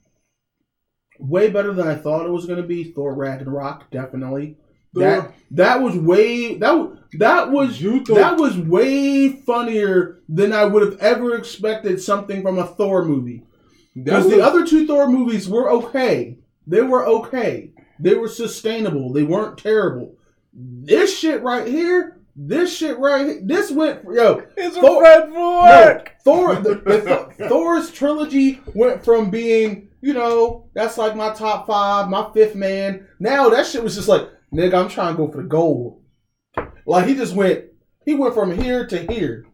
[1.18, 2.92] way better than I thought it was gonna be.
[2.92, 4.56] Thor Ragnarok, definitely.
[4.94, 10.64] That that was way that that was You thought that was way funnier than I
[10.64, 13.44] would have ever expected something from a Thor movie.
[13.94, 16.38] Because the other two Thor movies were okay.
[16.66, 17.72] They were okay.
[17.98, 19.12] They were sustainable.
[19.12, 20.16] They weren't terrible.
[20.55, 24.42] This shit right here This shit right here, this went yo.
[24.57, 26.02] It's a Thor- red No.
[26.24, 26.74] Thor, the,
[27.38, 32.55] the, Thor's trilogy went from being, you know, that's like my top five, my fifth
[32.55, 33.07] man.
[33.18, 36.02] Now that shit was just like, nigga, I'm trying to go for the gold.
[36.86, 37.66] Like he just went,
[38.04, 39.46] he went from here to here.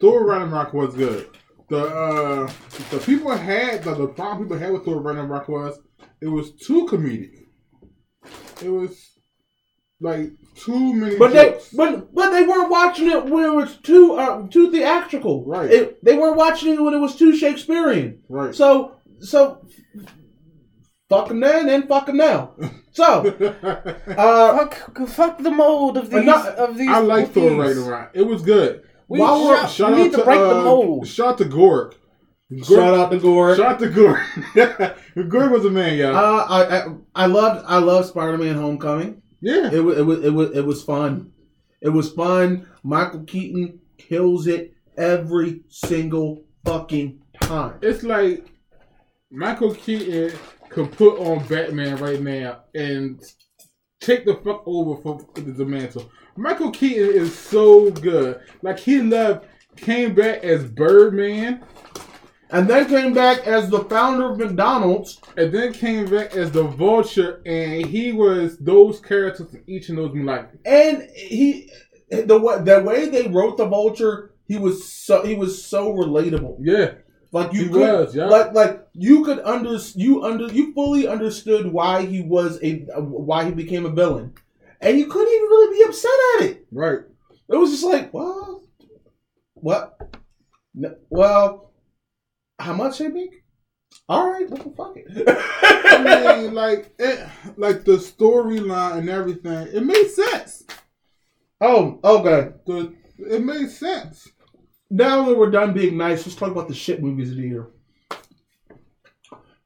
[0.00, 1.28] Thor Ragnarok was good.
[1.68, 2.52] The uh,
[2.90, 5.78] the people had the, the problem people had with Thor Ragnarok was
[6.20, 7.46] it was too comedic.
[8.62, 9.10] It was
[10.00, 11.16] like too many.
[11.16, 11.68] But they, jokes.
[11.72, 15.44] but but they weren't watching it when it was too uh, too theatrical.
[15.46, 15.70] Right.
[15.70, 18.22] It, they weren't watching it when it was too Shakespearean.
[18.28, 18.54] right.
[18.54, 19.64] So so,
[21.12, 22.52] fuck 'em then and fuck them now.
[22.92, 23.04] So,
[23.62, 26.24] uh, Fuck, fuck the mold of these.
[26.24, 27.58] not- of these I like Thor these.
[27.78, 28.10] Ragnarok.
[28.14, 28.82] It was good.
[29.08, 31.06] We, While we're- shout- Shout we out need to, to break uh, the mold.
[31.06, 31.94] Shout out to Gork.
[32.64, 33.56] shout out to Gore.
[33.56, 34.22] Shout out to Gork.
[35.16, 36.14] Gork was a man, y'all.
[36.16, 39.22] Uh, I, I I loved I loved Spider Man Homecoming.
[39.40, 39.70] yeah.
[39.72, 41.32] It was it was it was it was fun.
[41.80, 42.68] It was fun.
[42.82, 47.78] Michael Keaton kills it every single fucking time.
[47.82, 48.46] It's like
[49.30, 50.32] Michael Keaton
[50.72, 53.22] could put on Batman right now and
[54.00, 56.10] take the fuck over for the mantle.
[56.36, 58.40] Michael Keaton is so good.
[58.62, 59.44] Like he left,
[59.76, 61.62] came back as Birdman,
[62.50, 65.20] And then came back as the founder of McDonald's.
[65.36, 69.96] and then came back as the Vulture, and he was those characters in each of
[69.96, 70.14] those.
[70.14, 71.70] Like And he
[72.10, 76.56] the way the way they wrote the Vulture, he was so he was so relatable.
[76.60, 76.92] yeah,
[77.32, 78.26] Like you He could, was, yeah.
[78.26, 83.46] like like you could under you under you fully understood why he was a why
[83.46, 84.34] he became a villain,
[84.80, 86.66] and you couldn't even really be upset at it.
[86.70, 86.98] right.
[87.48, 88.62] It was just like, well,
[89.54, 89.98] what?
[90.74, 91.72] No, well,
[92.58, 93.44] how much they make?
[94.08, 95.06] All right, well, fuck it.
[95.26, 100.64] I mean, like it, like the storyline and everything, it made sense.
[101.60, 102.52] oh, okay.
[102.66, 104.28] The it made sense.
[104.92, 107.68] Now that we're done being nice, let's talk about the shit movies of the year.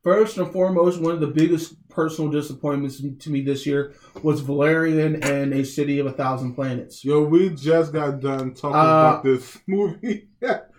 [0.04, 5.20] First and foremost, one of the biggest personal disappointments to me this year was Valerian
[5.24, 7.04] and A City of a Thousand Planets.
[7.04, 10.28] Yo, we just got done talking Uh, about this movie.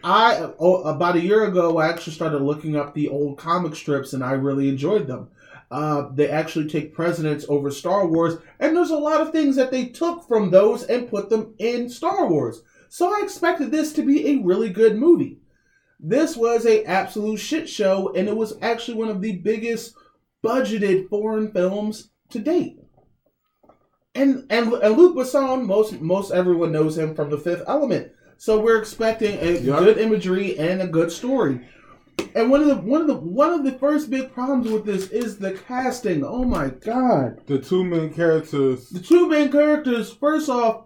[0.02, 4.14] I oh, about a year ago, I actually started looking up the old comic strips,
[4.14, 5.28] and I really enjoyed them.
[5.70, 9.72] Uh, they actually take precedence over Star Wars, and there's a lot of things that
[9.72, 12.62] they took from those and put them in Star Wars.
[12.90, 15.40] So I expected this to be a really good movie.
[16.00, 19.96] This was a absolute shit show, and it was actually one of the biggest
[20.44, 22.78] budgeted foreign films to date.
[24.16, 28.12] And and, and Luc Besson, most most everyone knows him from The Fifth Element.
[28.38, 29.80] So we're expecting a Yeah.
[29.80, 31.62] good imagery and a good story.
[32.36, 35.10] And one of the one of the one of the first big problems with this
[35.10, 36.24] is the casting.
[36.24, 37.42] Oh my god.
[37.48, 38.90] the two main characters.
[38.90, 40.86] The two main characters, first off,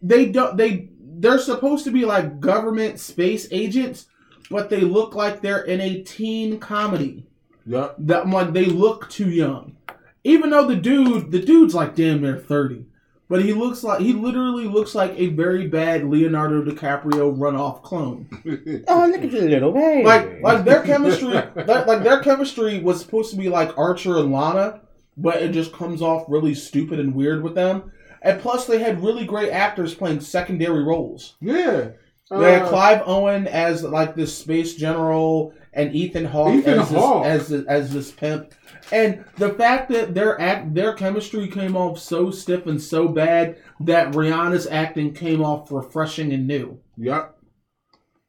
[0.00, 0.90] they don't they
[1.22, 4.06] they're supposed to be like government space agents,
[4.50, 7.24] but they look like they're in a teen comedy.
[7.64, 7.94] Yup.
[8.00, 9.76] That I'm like they look too young.
[10.24, 12.86] Even though the dude the dude's like damn near 30.
[13.28, 18.28] But he looks like he literally looks like a very bad Leonardo DiCaprio runoff clone.
[18.88, 20.04] Oh, look at the little baby.
[20.04, 24.32] Like like their chemistry that, like their chemistry was supposed to be like Archer and
[24.32, 24.80] Lana,
[25.16, 27.92] but it just comes off really stupid and weird with them.
[28.22, 31.34] And plus they had really great actors playing secondary roles.
[31.40, 31.88] yeah.
[32.30, 36.88] They had Uh, Clive Owen as like this space general, and Ethan Hawke Ethan as,
[36.90, 37.24] Hawke.
[37.24, 38.54] This, as this- as this pimp.
[38.90, 43.56] And the fact that their act, their chemistry came off so stiff and so bad
[43.80, 46.78] that Rihanna's acting came off refreshing and new.
[46.96, 47.38] Yup.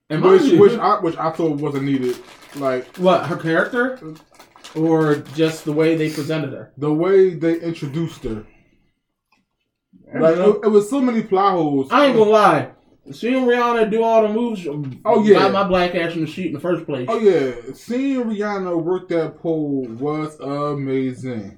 [0.10, 2.18] And Which you, which I which I thought wasn't needed.
[2.58, 4.00] Like what her character,
[4.76, 6.72] or just the way they presented her.
[6.78, 8.44] the way they introduced her.
[10.14, 11.88] Like it, it was so many plot holes.
[11.92, 12.70] I ain't gonna lie.
[13.12, 15.40] Seeing Rihanna do all the moves, uh, Oh, yeah.
[15.40, 17.06] got my black ass in the sheet in the first place.
[17.10, 21.58] Oh yeah, seeing Rihanna work that pole was amazing.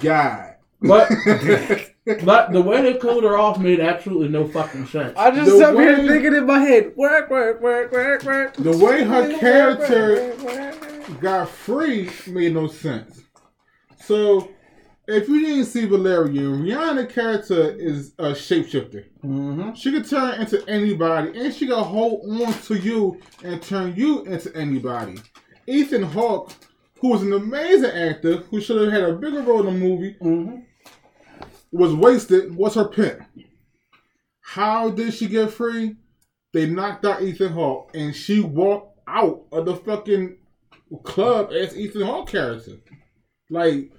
[0.00, 0.54] God.
[0.82, 1.10] But
[2.24, 5.12] but the way they killed her off made absolutely no fucking sense.
[5.18, 8.54] I just The sat here thinking in my head, work, work, work, work, work.
[8.54, 11.20] The way her Work, character work, work, work.
[11.20, 13.20] got free made no sense.
[14.06, 14.48] So,
[15.10, 19.04] if you didn't see Valerian, Rihanna's character is a shapeshifter.
[19.24, 19.74] Mm-hmm.
[19.74, 24.24] She could turn into anybody, and she can hold on to you and turn you
[24.24, 25.16] into anybody.
[25.66, 26.52] Ethan Hawke,
[27.00, 30.16] who was an amazing actor, who should have had a bigger role in the movie,
[30.20, 30.56] Mm-hmm.
[31.72, 33.22] was wasted, was her pimp.
[34.42, 35.96] How did she get free?
[36.52, 40.36] They knocked out Ethan Hawke, and she walked out of the fucking
[41.04, 42.72] club as Ethan Hawke character.
[43.48, 43.92] Like,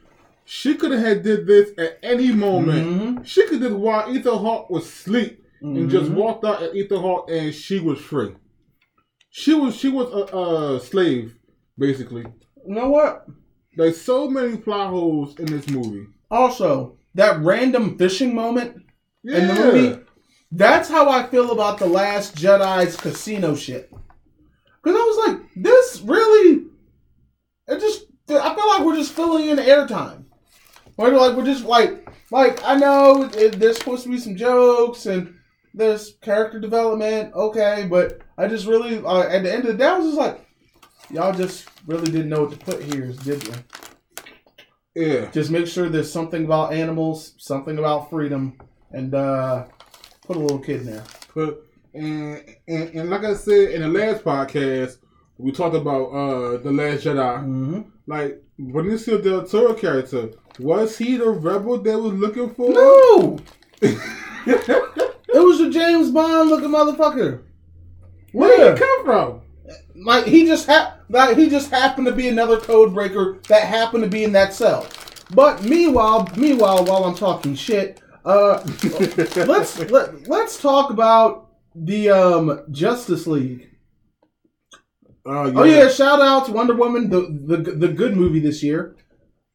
[0.53, 2.85] She could have had did this at any moment.
[3.21, 3.25] Mhm.
[3.25, 6.15] She could have did while Ethan Hawke was asleep and just Mhm.
[6.15, 8.35] walked out at Ethan Hawke and she was free.
[9.29, 10.23] She was she was a,
[10.75, 11.37] a slave
[11.77, 12.25] basically.
[12.67, 13.27] You know what?
[13.77, 16.07] There's so many plot holes in this movie.
[16.29, 18.75] Also, that random fishing moment
[19.23, 19.37] Yeah.
[19.37, 19.99] in the movie,
[20.51, 23.89] that's how I feel about the Last Jedi's casino shit.
[24.83, 26.65] Because I was like, this really,
[27.69, 30.20] it just, I feel like we're just filling in airtime.
[31.01, 35.07] We're like, we're just like, like I know it, there's supposed to be some jokes
[35.07, 35.35] and
[35.73, 39.87] there's character development, okay, but I just really, uh, at the end of the day,
[39.87, 40.45] I was just like,
[41.09, 43.53] y'all just really didn't know what to put here, did you?
[44.95, 45.31] Yeah.
[45.31, 48.57] Just make sure there's something about animals, something about freedom,
[48.91, 49.65] and uh,
[50.25, 51.03] put a little kid in there.
[51.33, 54.97] But and, and and like I said in the last podcast,
[55.37, 57.37] we talked about uh the Last Jedi.
[57.39, 57.81] Mm-hmm.
[58.07, 60.31] Like Benicio del Toro character,
[60.61, 62.69] was he the rebel they was looking for?
[62.69, 63.39] No,
[63.81, 67.43] it was a James Bond looking motherfucker.
[68.31, 69.41] Where did he come from?
[69.95, 74.03] Like he just ha- like he just happened to be another code breaker that happened
[74.03, 74.87] to be in that cell.
[75.33, 78.63] But meanwhile, meanwhile, while I'm talking shit, uh,
[79.35, 83.69] let's let, let's talk about the um Justice League.
[85.25, 88.95] Oh Oh yeah, shout out to Wonder Woman, the the the good movie this year.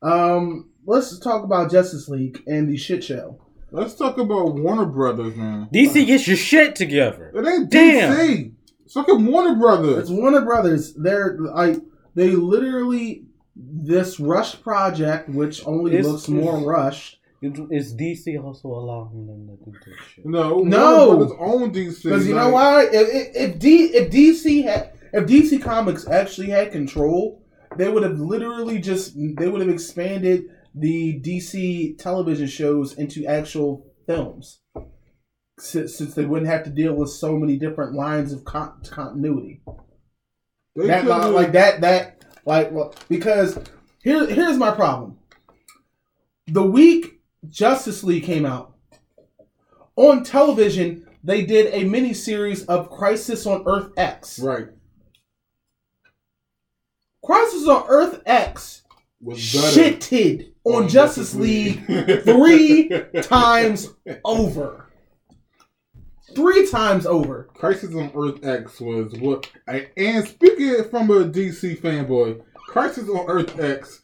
[0.02, 3.40] Um, let's talk about Justice League and the shit show.
[3.70, 5.68] Let's talk about Warner Brothers, man.
[5.72, 7.32] DC, gets your shit together.
[7.34, 8.16] It ain't Damn.
[8.16, 8.52] DC.
[8.84, 9.98] It's fucking Warner Brothers.
[9.98, 10.94] It's Warner Brothers.
[10.94, 11.76] They're like
[12.14, 13.24] they literally
[13.56, 17.18] this rush project, which only It's- looks more rushed.
[17.42, 20.24] Is DC also allowing them to do this shit?
[20.26, 21.08] No, No.
[21.08, 22.02] Warner Brothers own DC.
[22.04, 22.84] Because you know why?
[22.84, 27.42] If, if, if D if DC had if DC Comics actually had control,
[27.76, 33.86] they would have literally just they would have expanded the DC television shows into actual
[34.06, 34.60] films.
[35.58, 39.62] Since, since they wouldn't have to deal with so many different lines of con- continuity.
[40.76, 43.58] They that like that that like well because
[44.02, 45.16] here here's my problem.
[46.46, 48.74] The week Justice League came out
[49.96, 54.38] on television, they did a mini series of Crisis on Earth X.
[54.38, 54.68] right
[57.24, 58.82] Crisis on Earth X
[59.22, 62.88] was better shitted on Justice League three
[63.22, 64.82] times over.
[66.34, 67.48] Three times over.
[67.54, 69.50] Crisis on Earth X was what.
[69.68, 74.02] I- And speaking from a DC fanboy, Crisis on Earth X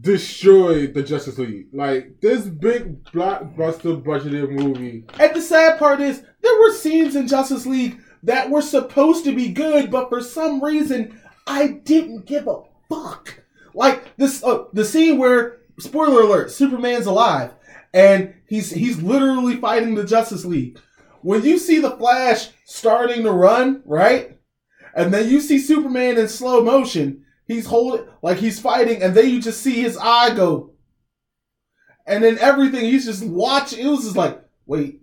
[0.00, 1.68] destroyed the Justice League.
[1.72, 5.04] Like this big blockbuster budgeted movie.
[5.18, 9.34] And the sad part is, there were scenes in Justice League that were supposed to
[9.34, 13.40] be good, but for some reason, I didn't give a fuck.
[13.74, 17.52] Like this, uh, the scene where, spoiler alert, Superman's alive,
[17.92, 20.78] and he's he's literally fighting the Justice League.
[21.22, 24.38] When you see the Flash starting to run, right,
[24.94, 29.28] and then you see Superman in slow motion, he's holding like he's fighting, and then
[29.28, 30.74] you just see his eye go,
[32.06, 33.84] and then everything he's just watching.
[33.84, 35.00] It was just like, wait,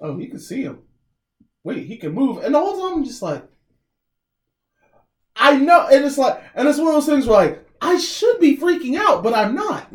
[0.00, 0.80] oh, he can see him.
[1.64, 3.44] Wait, he can move, and the whole time I'm just like,
[5.36, 8.38] I know, and it's like, and it's one of those things where like I should
[8.40, 9.86] be freaking out, but I'm not.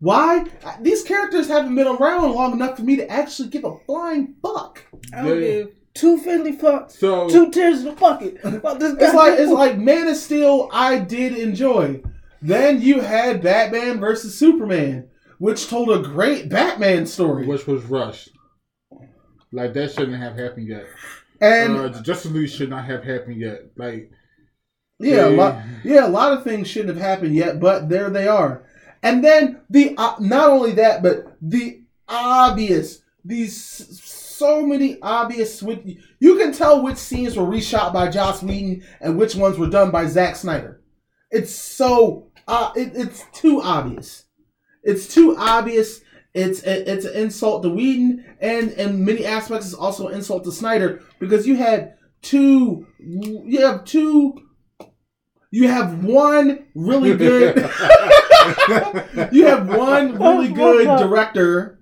[0.00, 0.46] Why?
[0.80, 4.82] These characters haven't been around long enough for me to actually give a flying fuck.
[5.14, 5.48] I don't Yeah.
[5.48, 8.38] give two fiddly fucks, So two tears in the bucket.
[8.44, 9.16] About this It's guy.
[9.16, 10.68] like it's like Man of Steel.
[10.72, 12.00] I did enjoy.
[12.40, 17.46] Then you had Batman versus Superman, which told a great Batman story.
[17.46, 18.30] which was rushed.
[19.52, 20.86] Like that shouldn't have happened yet.
[21.42, 23.64] And uh, the Justice League should not have happened yet.
[23.76, 24.10] Like
[25.00, 28.28] yeah, a lot, yeah, a lot of things shouldn't have happened yet, but there they
[28.28, 28.64] are.
[29.02, 35.86] And then the uh, not only that, but the obvious these so many obvious with
[36.18, 39.90] you can tell which scenes were reshot by Joss Whedon and which ones were done
[39.90, 40.80] by Zack Snyder.
[41.30, 44.24] It's so uh, it, it's too obvious.
[44.82, 46.00] It's too obvious.
[46.34, 50.44] It's it, it's an insult to Whedon, and in many aspects, it's also an insult
[50.44, 54.34] to Snyder because you had two, you have two,
[55.50, 57.56] you have one really good,
[59.32, 61.78] you have one really good director,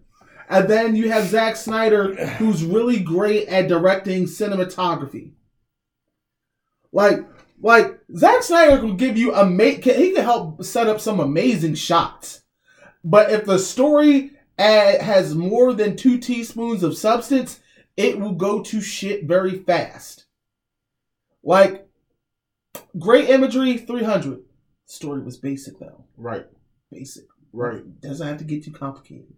[0.48, 5.32] and then you have Zack Snyder, who's really great at directing cinematography.
[6.92, 7.20] Like,
[7.60, 9.84] like Zack Snyder can give you a make.
[9.84, 12.42] He can help set up some amazing shots,
[13.04, 17.60] but if the story uh, has more than two teaspoons of substance,
[17.96, 20.24] it will go to shit very fast.
[21.42, 21.87] Like,
[22.98, 24.40] great imagery, three hundred.
[24.86, 26.04] Story was basic though.
[26.16, 26.46] Right.
[26.90, 27.24] Basic.
[27.52, 28.00] Right.
[28.00, 29.34] Doesn't have to get too complicated.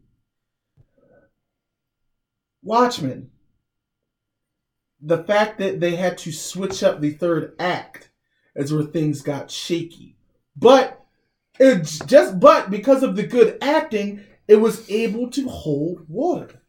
[2.62, 3.30] Watchmen.
[5.00, 8.10] The fact that they had to switch up the third act
[8.54, 10.16] is where things got shaky.
[10.56, 11.00] But
[11.58, 16.62] it's just but because of the good acting, it was able to hold water.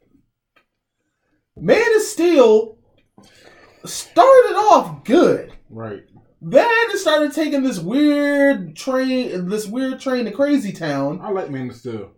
[1.57, 2.77] Man of Steel
[3.85, 5.53] started off good.
[5.69, 6.03] Right.
[6.43, 11.19] Then it started taking this weird train, this weird train to Crazy Town.
[11.21, 12.11] I like Man of Steel.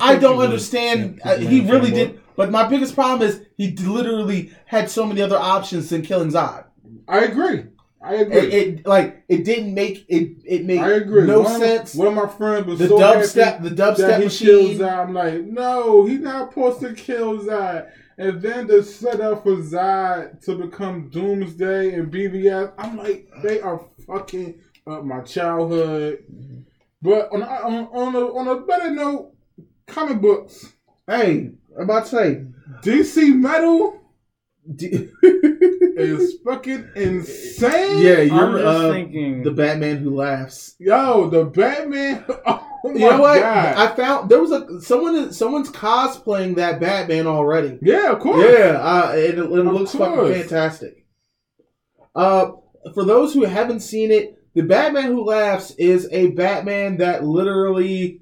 [0.00, 1.20] I don't understand.
[1.20, 1.94] can't Uh, he really fanboy.
[1.94, 6.30] did, but my biggest problem is he literally had so many other options than Killing
[6.30, 6.66] Zod.
[7.08, 7.64] I agree.
[8.00, 8.38] I agree.
[8.38, 10.36] it like it didn't make it.
[10.44, 11.26] It made I agree.
[11.26, 11.94] no one sense.
[11.94, 14.24] Of my, one of my friends was the so dubstep, happy the that dubstep he
[14.24, 14.46] machine.
[14.46, 14.98] kills Zod.
[15.08, 17.90] I'm like, no, he's not supposed to kill Zod.
[18.18, 23.80] And then the setup for Zod to become Doomsday and BVS, I'm like, they are
[24.06, 26.24] fucking up my childhood.
[27.00, 29.34] But on a, on on a, on a better note,
[29.86, 30.72] comic books,
[31.08, 32.44] Hey, I'm about to say,
[32.82, 33.98] DC Metal
[34.74, 35.08] d-
[36.00, 37.98] is fucking insane.
[37.98, 39.42] yeah, I'm you're just uh, thinking.
[39.42, 40.74] the Batman who laughs.
[40.78, 42.24] Yo, the Batman.
[42.84, 43.40] Oh my You know what?
[43.40, 43.76] god.
[43.76, 47.76] I found there was a someone someone's cosplaying that Batman already.
[47.82, 48.46] yeah, of course.
[48.48, 51.04] Yeah, uh, and it, it looks fucking fantastic.
[52.14, 52.52] Uh,
[52.94, 58.20] for those who haven't seen it, the Batman Who Laughs is a Batman that literally,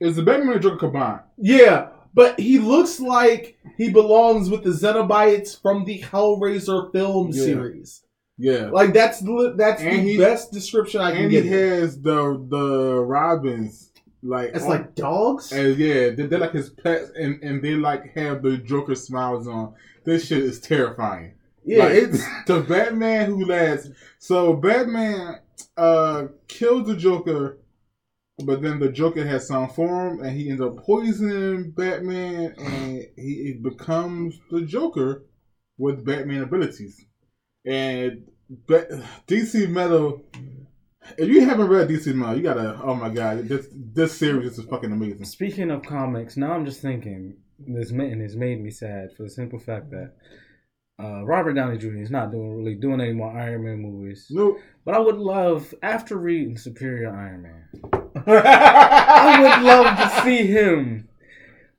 [0.00, 1.20] Is the Batman and Joker combined?
[1.38, 7.44] yeah, but he looks like he belongs with the Cenobites from the Hellraiser film Yeah.
[7.44, 8.02] series.
[8.38, 8.70] Yeah.
[8.70, 9.20] Like that's
[9.56, 11.44] that's And the best description I can get.
[11.44, 11.68] and he get.
[11.80, 13.90] has the the Robins
[14.22, 15.52] like it's on- like dogs.
[15.52, 19.46] and yeah they, they're like his pets and and they like have the Joker smiles
[19.46, 19.74] on.
[20.04, 21.34] This shit is terrifying.
[21.64, 23.90] yeah, Like, it's the Batman who lasts.
[24.18, 25.40] So Batman
[25.76, 27.58] uh kills the Joker,
[28.44, 33.44] but then the Joker has some form and he ends up poisoning Batman and he,
[33.44, 35.26] he becomes the Joker
[35.78, 37.04] with Batman abilities.
[37.66, 38.26] And
[38.66, 40.22] Ba- DC Metal.
[41.16, 42.80] If you haven't read DC Metal, you gotta.
[42.82, 45.24] Oh my god, this this series is fucking amazing.
[45.24, 47.36] Speaking of comics, now I'm just thinking
[47.66, 50.12] this and it's made me sad for the simple fact that
[51.02, 51.96] uh, Robert Downey Jr.
[51.96, 54.26] is not doing really doing any more Iron Man movies.
[54.30, 60.46] No, But I would love after reading Superior Iron Man, I would love to see
[60.46, 61.08] him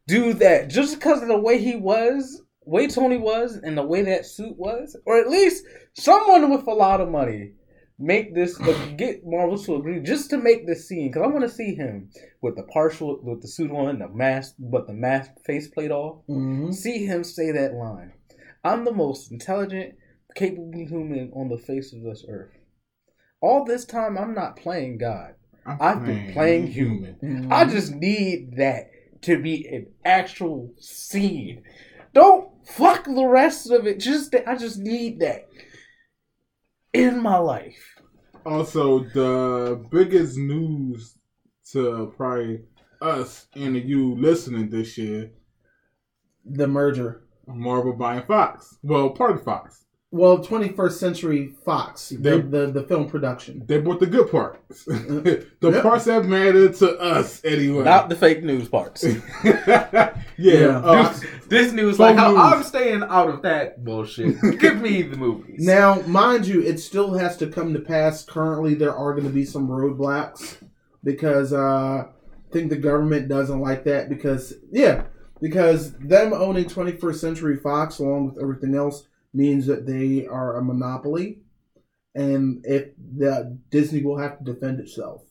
[0.08, 4.02] do that just because of the way he was, way Tony was, and the way
[4.04, 7.54] that suit was, or at least someone with a lot of money
[8.00, 8.58] make this
[8.98, 12.10] get Marvel to agree just to make this scene because I want to see him
[12.42, 16.26] with the partial with the suit on, the mask, but the mask faceplate off.
[16.28, 16.74] Mhm.
[16.74, 18.14] See him say that line.
[18.64, 19.96] I'm the most intelligent,
[20.36, 22.52] capable human on the face of this earth.
[23.40, 25.36] All this time, I'm not playing God.
[25.66, 27.18] I'm I've been playing human.
[27.52, 27.72] I mm-hmm.
[27.72, 28.90] just need that
[29.24, 31.64] to be an actual scene.
[32.14, 34.00] Don't fuck the rest of it.
[34.00, 35.48] Just I just need that
[36.94, 37.96] in my life.
[38.46, 41.18] Also, the biggest news
[41.72, 42.62] to probably
[43.02, 45.32] us and you listening this year:
[46.46, 47.24] the merger.
[47.48, 48.78] Marvel buying Fox.
[48.84, 49.86] Well, part of Fox.
[50.14, 53.64] Well, 21st Century Fox, the, They- the, the film production.
[53.66, 55.82] They bought the good parts, the Yep.
[55.84, 57.86] parts that matter to us anyway.
[57.86, 59.06] Not the fake news parts.
[59.46, 60.14] yeah.
[60.38, 60.80] Yeah.
[60.84, 61.14] uh,
[61.48, 62.40] This news, like, how news.
[62.42, 64.36] I'm staying out of that bullshit.
[64.60, 65.66] Give me the movies.
[65.66, 68.26] Now, mind you, it still has to come to pass.
[68.26, 70.58] Currently, there are going to be some roadblocks
[71.06, 72.06] because uh, I
[72.52, 74.10] think the government doesn't like that.
[74.10, 75.04] Because yeah,
[75.42, 80.64] because them owning 21st Century Fox along with everything else means that they are a
[80.64, 81.40] monopoly,
[82.16, 85.24] and if the Disney will have to defend itself.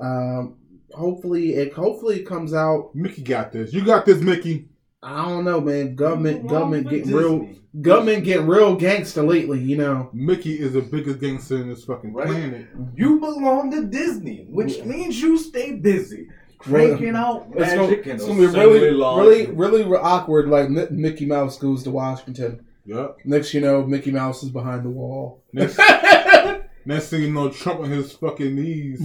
[0.00, 0.56] Um,
[0.92, 2.94] hopefully, it hopefully it comes out.
[2.94, 3.72] Mickey got this.
[3.72, 4.68] You got this, Mickey.
[5.02, 5.94] I don't know, man.
[5.96, 7.18] Government, government getting Disney.
[7.18, 7.48] real,
[7.80, 9.60] government getting real gangster lately.
[9.60, 10.10] You know.
[10.12, 12.26] Mickey is the biggest gangster in this fucking Right.
[12.28, 12.66] planet.
[12.94, 18.14] You belong to Disney, which means you stay busy cranking out It's gonna, magic and
[18.14, 20.48] it's gonna be assembly really, really, really awkward.
[20.48, 22.64] Like Mickey Mouse goes to Washington.
[22.86, 23.18] Yep.
[23.24, 25.42] Next, you know, Mickey Mouse is behind the wall.
[25.52, 25.78] Next,
[26.84, 29.00] next thing you know, Trump on his fucking knees,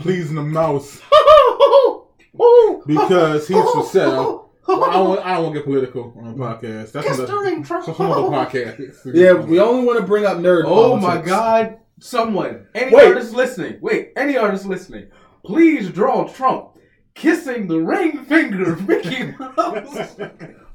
[0.00, 1.00] pleasing the mouse
[2.86, 4.50] because he's for sale.
[4.66, 6.92] Well, I don't, I don't want to get political on a podcast.
[6.92, 7.86] That's Guess another, during Trump.
[7.86, 9.14] so some other podcast.
[9.14, 10.64] Yeah, we only want to bring up nerd.
[10.66, 11.78] Oh my god.
[12.00, 13.08] Someone, any Wait.
[13.08, 15.08] artist listening, wait, any artist listening,
[15.44, 16.78] please draw Trump
[17.14, 20.16] kissing the ring finger of Mickey Mouse.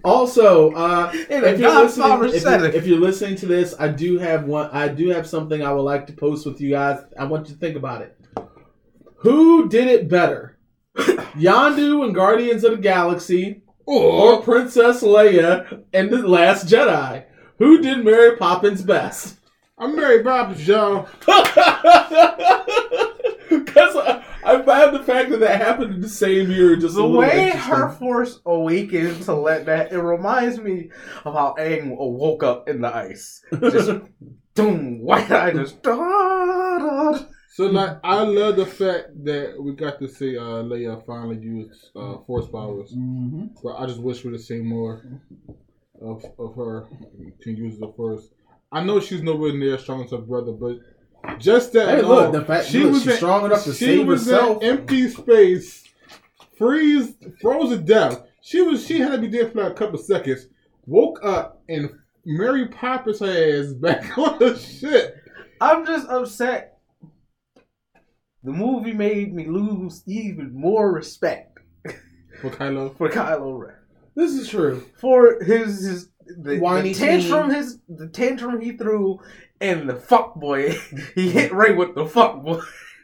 [0.04, 4.46] Also, uh, if you're, listening, if, you, if you're listening to this, I do have
[4.46, 4.70] one.
[4.72, 7.00] I do have something I would like to post with you guys.
[7.18, 8.18] I want you to think about it.
[9.18, 10.58] Who did it better?
[10.98, 17.26] Yondu and Guardians of the Galaxy or Princess Leia and The Last Jedi?
[17.60, 19.38] Who did Mary Poppins best?
[19.78, 21.08] I'm Mary Poppins, y'all.
[23.50, 26.98] Because I, I found the fact that that happened in the same year just a
[26.98, 27.74] The little way interesting.
[27.76, 30.90] her force awakened to let that, it reminds me
[31.26, 33.44] of how Aang woke up in the ice.
[33.62, 33.92] Just
[34.56, 35.82] doom, white eye just.
[35.82, 37.20] Da, da.
[37.56, 41.92] So like, I love the fact that we got to see uh, Leia finally use
[41.96, 43.50] uh, force powers, Mhm.
[43.64, 45.04] but I just wish we'd have seen more
[46.02, 46.88] of of her
[47.42, 48.30] can use the force.
[48.72, 50.78] I know she's nowhere near as strong as her brother, but
[51.40, 53.86] just that Hey, alone, look, uh, the fact look, she's in- strong enough to she
[53.86, 54.62] save was herself.
[54.64, 55.84] in empty space,
[56.58, 58.22] freeze, froze to death.
[58.42, 60.48] She was she had to be dead for like a couple seconds.
[60.86, 61.90] Woke up and
[62.26, 65.16] Mary Poppins her ass back on the ship.
[65.62, 66.78] I'm just upset.
[68.44, 71.58] The movie made me lose even more respect
[72.42, 72.98] For Kylo.
[72.98, 73.76] for Kylo Ren.
[74.16, 74.84] This is true.
[75.00, 76.10] For his his
[76.42, 77.56] the, Whiny the tantrum teen.
[77.58, 79.20] his the tantrum he threw
[79.64, 80.72] and the fuck boy
[81.16, 82.60] he hit Rey with the fuck boy.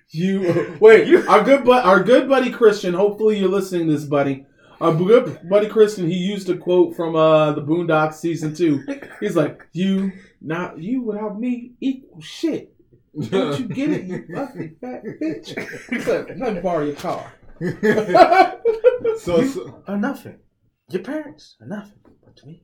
[0.10, 1.26] You wait.
[1.28, 2.94] our good but our good buddy Christian.
[2.94, 4.46] Hopefully you're listening to this, buddy.
[4.82, 6.10] Our good buddy Christian.
[6.10, 8.84] He used a quote from uh the Boondocks season two.
[9.20, 12.74] He's like, "You not you without me equal shit.
[13.30, 17.34] Don't you get it, you ugly fat bitch?" He said, "Let me borrow your car."
[19.20, 20.40] so, so Are nothing.
[20.90, 22.00] Your parents are nothing.
[22.24, 22.64] But to me,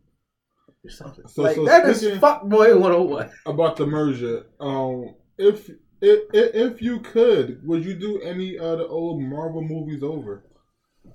[0.90, 1.28] something.
[1.28, 3.30] So- like so that is speaking- fuck boy 101.
[3.46, 4.46] about the merger.
[4.60, 5.70] Um, if
[6.02, 10.44] if if you could, would you do any of the old Marvel movies over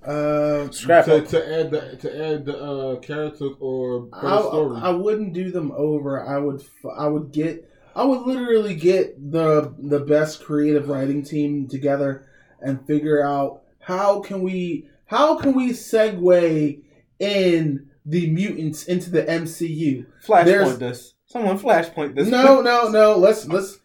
[0.05, 4.79] Uh, Scrap to, to add the to add the uh, characters or I, story?
[4.81, 6.25] I wouldn't do them over.
[6.27, 6.63] I would
[6.97, 12.25] I would get I would literally get the the best creative writing team together
[12.61, 16.81] and figure out how can we how can we segue
[17.19, 20.05] in the mutants into the MCU.
[20.25, 21.13] Flashpoint this.
[21.25, 22.27] Someone flashpoint this.
[22.27, 23.17] No, no, no.
[23.17, 23.79] Let's let's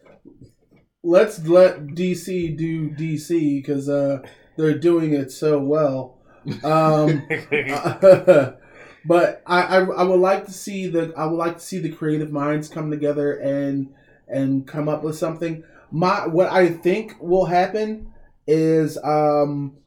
[1.03, 4.19] let's let DC do DC because uh,
[4.57, 6.17] they're doing it so well.
[6.63, 7.27] Um,
[9.05, 11.91] but I, I I would like to see the I would like to see the
[11.91, 13.93] creative minds come together and
[14.27, 15.63] and come up with something.
[15.91, 18.13] My what I think will happen
[18.45, 19.77] is um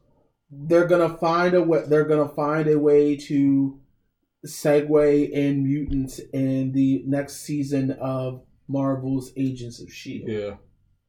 [0.50, 3.79] they're gonna find a way they're gonna find a way to
[4.46, 10.54] segue in mutants in the next season of Marvel's Agents of Shield yeah,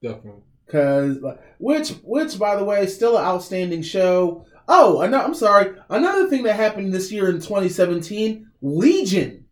[0.02, 0.42] definitely.
[0.66, 1.18] because
[1.60, 6.28] which which by the way is still an outstanding show oh no i'm sorry another
[6.30, 9.46] thing that happened this year in 2017 legion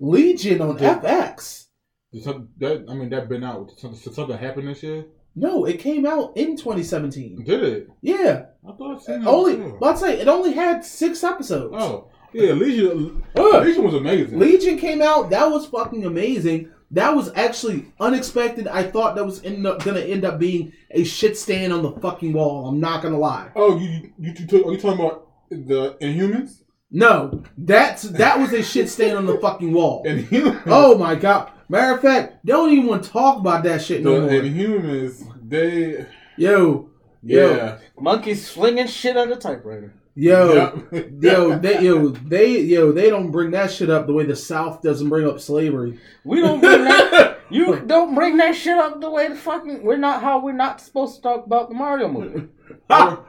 [0.00, 0.98] legion on Yeah.
[1.00, 1.66] fx
[2.12, 2.24] Did
[2.58, 3.68] that I mean that been out.
[3.68, 5.06] Did something, did happen this year?
[5.34, 7.88] no it came out in 2017 Did it?
[8.02, 9.26] yeah I thought I seen it.
[9.26, 9.78] only before.
[9.80, 13.22] let's say it only had six episodes Oh yeah, Legion.
[13.36, 13.64] Ugh.
[13.64, 14.38] Legion was amazing.
[14.38, 19.42] legion came out that was fucking amazing that was actually unexpected i thought that was
[19.44, 23.02] end up, gonna end up being a shit stand on the fucking wall i'm not
[23.02, 26.62] gonna lie oh, you you, you, talk- are you talking about the Inhumans?
[26.90, 30.04] No, that's that was a shit stain on the fucking wall.
[30.06, 30.62] Inhumans.
[30.66, 31.50] Oh my god!
[31.68, 34.30] Matter of fact, don't even want to talk about that shit the no more.
[34.30, 35.22] Inhumans.
[35.48, 36.06] They
[36.36, 36.90] Yo,
[37.22, 37.54] Yo.
[37.54, 37.78] yeah.
[37.98, 39.94] Monkeys slinging shit on the typewriter.
[40.14, 41.12] Yo, Yep.
[41.20, 44.82] yo, they, yo, they, yo, they don't bring that shit up the way the South
[44.82, 45.98] doesn't bring up slavery.
[46.24, 47.30] We don't bring that.
[47.52, 49.82] You don't bring that shit up the way the fucking.
[49.82, 52.48] We're not how we're not supposed to talk about the Mario movie.
[52.90, 53.26] or,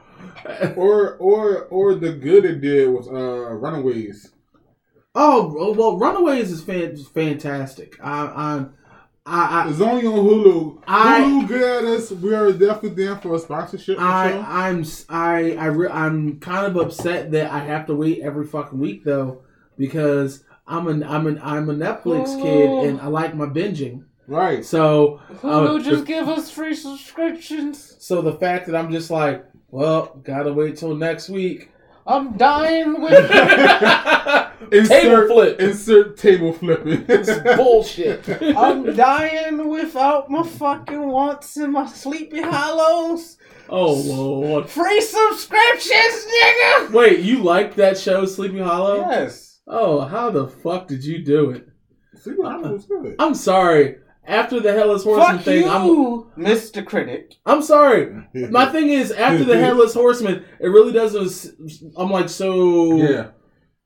[0.76, 4.32] or or or the good it did was uh Runaways.
[5.14, 7.98] Oh well, Runaways is fan- fantastic.
[8.02, 8.72] I, I'm,
[9.26, 10.82] I, It's only on Hulu.
[10.86, 12.10] I- Hulu good at us.
[12.10, 13.98] We are definitely there for a sponsorship.
[13.98, 14.38] I, show.
[14.40, 18.20] I, I'm, s- I, I, re- I'm kind of upset that I have to wait
[18.20, 19.42] every fucking week though,
[19.78, 24.04] because I'm an, I'm an, I'm a Netflix kid and I like my binging.
[24.26, 24.62] right.
[24.64, 27.96] So, Hulu uh, just give us free subscriptions.
[28.00, 31.70] so the fact that I'm just like, well, gotta wait till next week.
[32.06, 33.30] I'm dying with
[34.72, 35.60] Insert, flip.
[35.60, 37.04] Insert table flipping.
[37.08, 38.28] It's bullshit.
[38.56, 43.38] I'm dying without my fucking wants and my sleepy hollows.
[43.68, 44.68] Oh lord!
[44.68, 46.90] Free subscriptions, nigga.
[46.90, 49.08] Wait, you like that show, Sleepy Hollow?
[49.08, 49.60] Yes.
[49.66, 51.68] Oh, how the fuck did you do it?
[52.16, 53.16] See, I was good.
[53.18, 53.96] I'm sorry.
[54.26, 56.84] After the Headless Horseman Fuck thing, I'm, you, Mr.
[56.84, 57.34] Critic.
[57.44, 58.26] I'm sorry.
[58.34, 61.92] My thing is, after the Headless Horseman, it really doesn't.
[61.96, 62.96] I'm like, so.
[62.96, 63.28] yeah,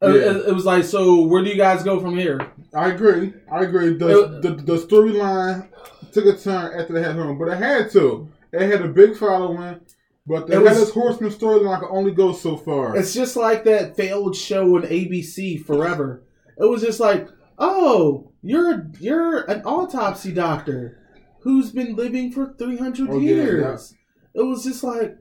[0.00, 0.10] Yeah.
[0.10, 2.40] It, it was like, so where do you guys go from here?
[2.74, 3.32] I agree.
[3.50, 3.94] I agree.
[3.94, 5.68] The It- the, the storyline
[6.12, 8.28] took a turn after they had home, but it had to.
[8.52, 9.80] It had a big following,
[10.26, 12.96] but the It was- Headless Horseman storyline can only go so far.
[12.96, 16.22] It's just like that failed show on ABC Forever.
[16.58, 17.28] It was just like,
[17.58, 20.98] oh, you're you're an autopsy doctor
[21.40, 23.94] who's been living for three hundred Oh, yeah, years.
[24.34, 25.16] It was just like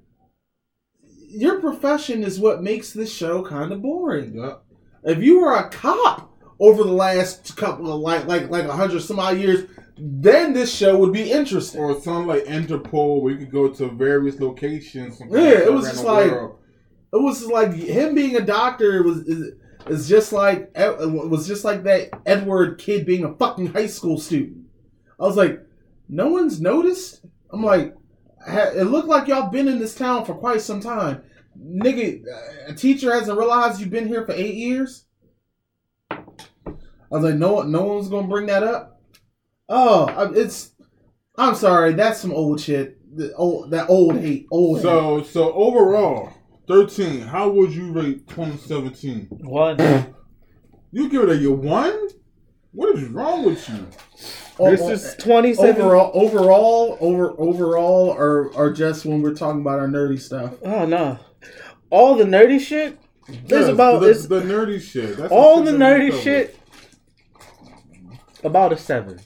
[1.30, 4.36] your profession is what makes this show kind of boring.
[4.38, 4.64] Yep.
[5.08, 9.02] If you were a cop over the last couple of like like like a hundred
[9.02, 11.82] some odd years, then this show would be interesting.
[11.82, 15.22] Or something like Interpol, where you could go to various locations.
[15.30, 16.60] Yeah, it was just like- world.
[17.14, 19.54] It was just like him being a doctor was is,
[19.88, 24.20] is just like it was just like that Edward kid being a fucking high school
[24.20, 24.66] student.
[25.18, 25.62] I was like,
[26.10, 27.22] no one's noticed.
[27.50, 27.96] I'm like,
[28.46, 31.24] it looked like y'all been in this town for quite some time,
[31.60, 32.22] nigga.
[32.68, 35.06] A teacher hasn't realized you've been here for eight years.
[36.12, 36.18] I
[37.10, 39.02] was like, no, no one's gonna bring that up.
[39.70, 40.72] Oh, it's.
[41.38, 42.96] I'm sorry, that's some old shit.
[43.16, 44.84] The old, that old hate, old hate.
[44.84, 46.32] So, so overall,
[46.68, 49.28] 13, how would you rate 2017?
[49.42, 49.78] One.
[50.90, 52.08] You give it a your one?
[52.72, 53.88] What is wrong with you?
[54.16, 55.82] This Oh, is 27.
[55.82, 60.54] overall, overall, over overall, or or just when we're talking about our nerdy stuff.
[60.64, 61.20] Oh, no.
[61.90, 63.00] All the nerdy shit?
[63.28, 64.02] There's Yes, about.
[64.02, 65.18] the, the nerdy shit.
[65.18, 66.58] That's all the nerdy shit.
[68.44, 69.20] About a 7.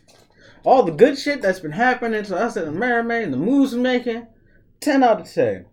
[0.63, 3.73] All the good shit that's been happening to us in the Amerime and the moves
[3.75, 4.27] we're making.
[4.79, 5.65] 10 out of 10.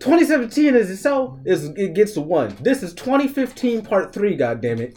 [0.00, 2.56] 2017 as itself is it gets a one.
[2.60, 4.36] This is 2015 part three.
[4.36, 4.96] God damn it!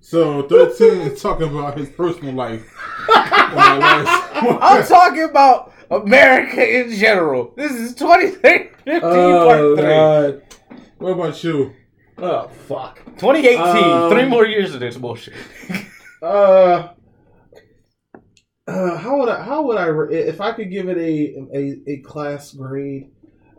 [0.00, 2.66] So 13 is talking about his personal life.
[3.08, 7.52] I'm talking about America in general.
[7.56, 9.88] This is 2015 Oh, part three.
[9.88, 10.42] God.
[10.98, 11.74] what about you?
[12.18, 12.96] Oh fuck.
[13.18, 13.58] 2018.
[13.84, 15.34] Um, three more years of this bullshit.
[16.20, 16.88] Uh,
[18.66, 19.40] uh, how would I?
[19.44, 19.88] How would I?
[20.12, 23.12] If I could give it a a, a class grade,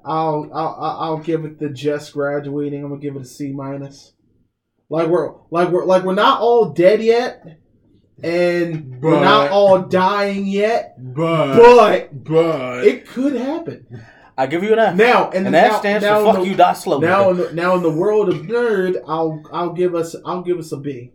[0.06, 2.84] I'll, I'll I'll I'll give it the just graduating.
[2.84, 4.12] I'm gonna give it a C minus.
[4.90, 7.46] Like we're like we're like we're not all dead yet,
[8.24, 14.04] and we're not all dying yet, But, but but, it could happen.
[14.38, 14.96] I give you an F.
[14.96, 17.00] Now and and now, that stands now for in fuck the- you, die slow.
[17.00, 20.58] Now, in the, now in the world of nerd, I'll I'll give us I'll give
[20.60, 21.12] us a B.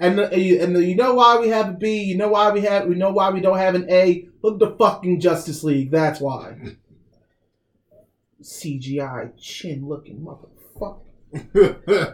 [0.00, 2.02] And uh, the, and the, you know why we have a B.
[2.02, 4.26] You know why we have we know why we don't have an A.
[4.42, 5.92] Look at the fucking Justice League.
[5.92, 6.56] That's why.
[8.42, 11.00] CGI chin looking motherfucker.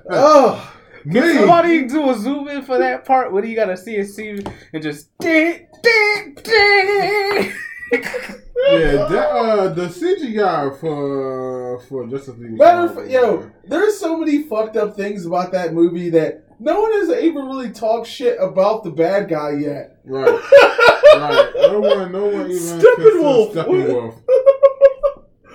[0.11, 0.75] Oh,
[1.05, 4.43] Can somebody do a zoom in for that part where you gotta see a scene
[4.73, 7.53] and just ding, ding, ding.
[7.93, 12.53] yeah, that, uh, the CGI for for Justice League.
[12.53, 16.45] was matter horrible, of, yo, there's so many fucked up things about that movie that
[16.59, 19.99] no one has even really talked shit about the bad guy yet.
[20.05, 21.53] right, right.
[21.57, 23.53] No one, no one even Steppenwolf.
[23.53, 24.15] Steppenwolf.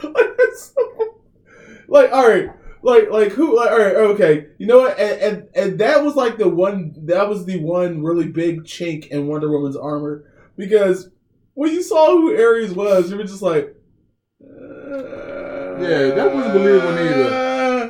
[1.88, 5.50] like all right like like who like all right okay you know what and, and
[5.56, 9.50] and that was like the one that was the one really big chink in wonder
[9.52, 10.24] woman's armor
[10.56, 11.10] because
[11.56, 13.76] when you saw who ares was you were just like
[14.40, 17.50] Yeah, that wasn't believable either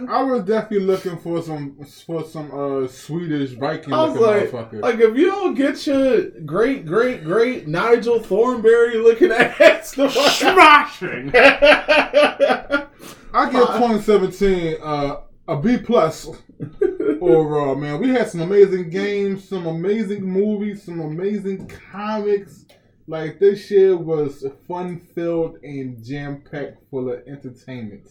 [0.09, 1.77] I was definitely looking for some
[2.07, 4.81] for some uh Swedish Viking I was looking like, motherfucker.
[4.81, 11.31] like if you don't get your great, great, great Nigel Thornberry looking ass, the Smashing.
[13.33, 16.27] I give 2017 uh, a B plus
[17.21, 17.75] overall.
[17.75, 22.65] Man, we had some amazing games, some amazing movies, some amazing comics.
[23.07, 28.07] Like this year was fun filled and jam packed full of entertainment.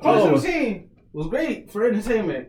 [0.00, 0.30] Oh.
[0.30, 2.48] 2017 was great for entertainment.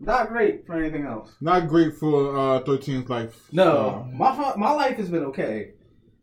[0.00, 1.30] Not great for anything else.
[1.40, 3.48] Not great for uh, 13's life.
[3.52, 5.72] No, my my life has been okay.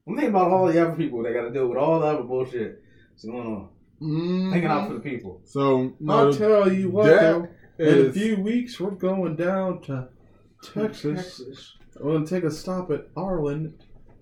[0.07, 2.23] I'm thinking about all the other people that got to deal with all the other
[2.23, 3.69] bullshit that's going on.
[4.01, 5.41] Mm, Thinking out for the people.
[5.45, 7.47] So no, I'll tell you what, that though.
[7.79, 10.07] In a few weeks, we're going down to
[10.73, 11.41] Texas.
[11.99, 13.73] We're gonna take a stop at Arlen,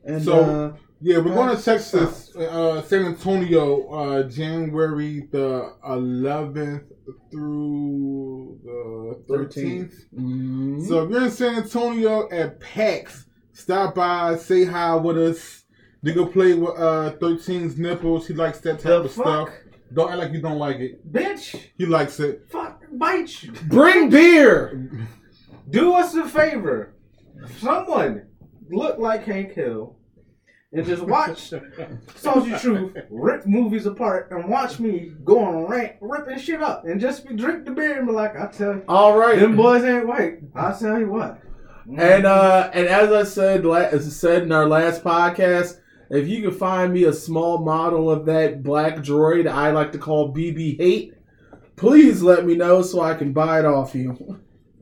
[0.05, 6.84] and So- uh, Yeah, we're going to Texas, uh, San Antonio, uh, January the 11th
[7.32, 9.93] through the 13th.
[10.17, 15.63] mm, So if you're in San Antonio at PAX, stop by, say hi with us.
[16.01, 18.28] You can play with uh, 13's nipples.
[18.28, 19.26] He likes that type The of fuck?
[19.49, 19.49] stuff.
[19.93, 21.11] Don't act like you don't like it.
[21.11, 22.45] Bitch, He likes it.
[22.49, 23.51] fuck, bite you.
[23.67, 24.89] bring beer.
[25.69, 26.93] Do us a favor.
[27.59, 28.27] Someone
[28.69, 29.95] look like Hank Hill
[30.73, 31.53] and just watch
[32.15, 36.99] Salty Truth rip movies apart and watch me go on rant, ripping shit up, and
[36.99, 39.83] just be drink the beer and be like, I tell you, All right, them boys
[39.83, 40.39] ain't white.
[40.55, 41.39] I tell you what.
[41.97, 45.79] And uh, and as I said, la- as I said in our last podcast,
[46.09, 49.97] If you can find me a small model of that black droid I like to
[49.97, 51.13] call BB Hate,
[51.75, 54.39] please let me know so I can buy it off you.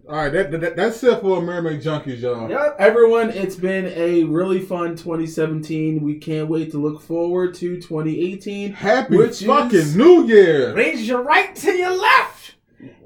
[0.09, 2.49] All right, that, that that's it for Amerime Junkies, y'all.
[2.49, 2.75] Yep.
[2.77, 6.01] Everyone, it's been a really fun 2017.
[6.01, 10.75] We can't wait to look forward to 2018, Happy fucking is- New Year!
[10.75, 12.55] Raise your right to your left,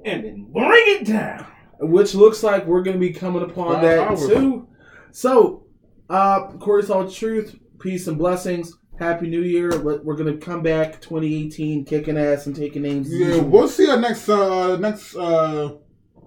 [0.06, 1.46] and then bring it down.
[1.80, 4.28] which looks like we're going to be coming upon Five that hours.
[4.28, 4.68] too.
[5.12, 5.68] So,
[6.10, 8.74] uh, Corey Salty Truth, peace and blessings.
[9.00, 9.80] Happy New Year.
[9.80, 13.08] We're going to come back 2018 kicking ass and taking names.
[13.12, 15.74] Yeah, we'll see you next uh next uh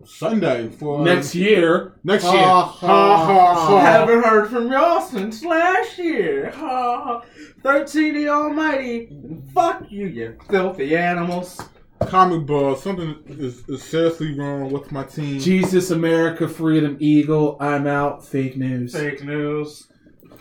[0.04, 1.98] Sunday for next year.
[2.04, 2.42] next Ha, year.
[2.44, 3.66] ha, Ha ha ha.
[3.66, 3.80] ha.
[3.80, 6.50] Haven't heard from y'all since last year.
[6.52, 7.22] Ha, ha.
[7.62, 9.08] 13 the Almighty.
[9.52, 11.60] Fuck you, you filthy animals.
[12.06, 12.76] Comic ball.
[12.76, 15.38] Something is, is seriously wrong with my team.
[15.38, 17.58] Jesus, America, Freedom, Eagle.
[17.60, 18.24] I'm out.
[18.24, 18.94] Fake news.
[18.94, 19.86] Fake news.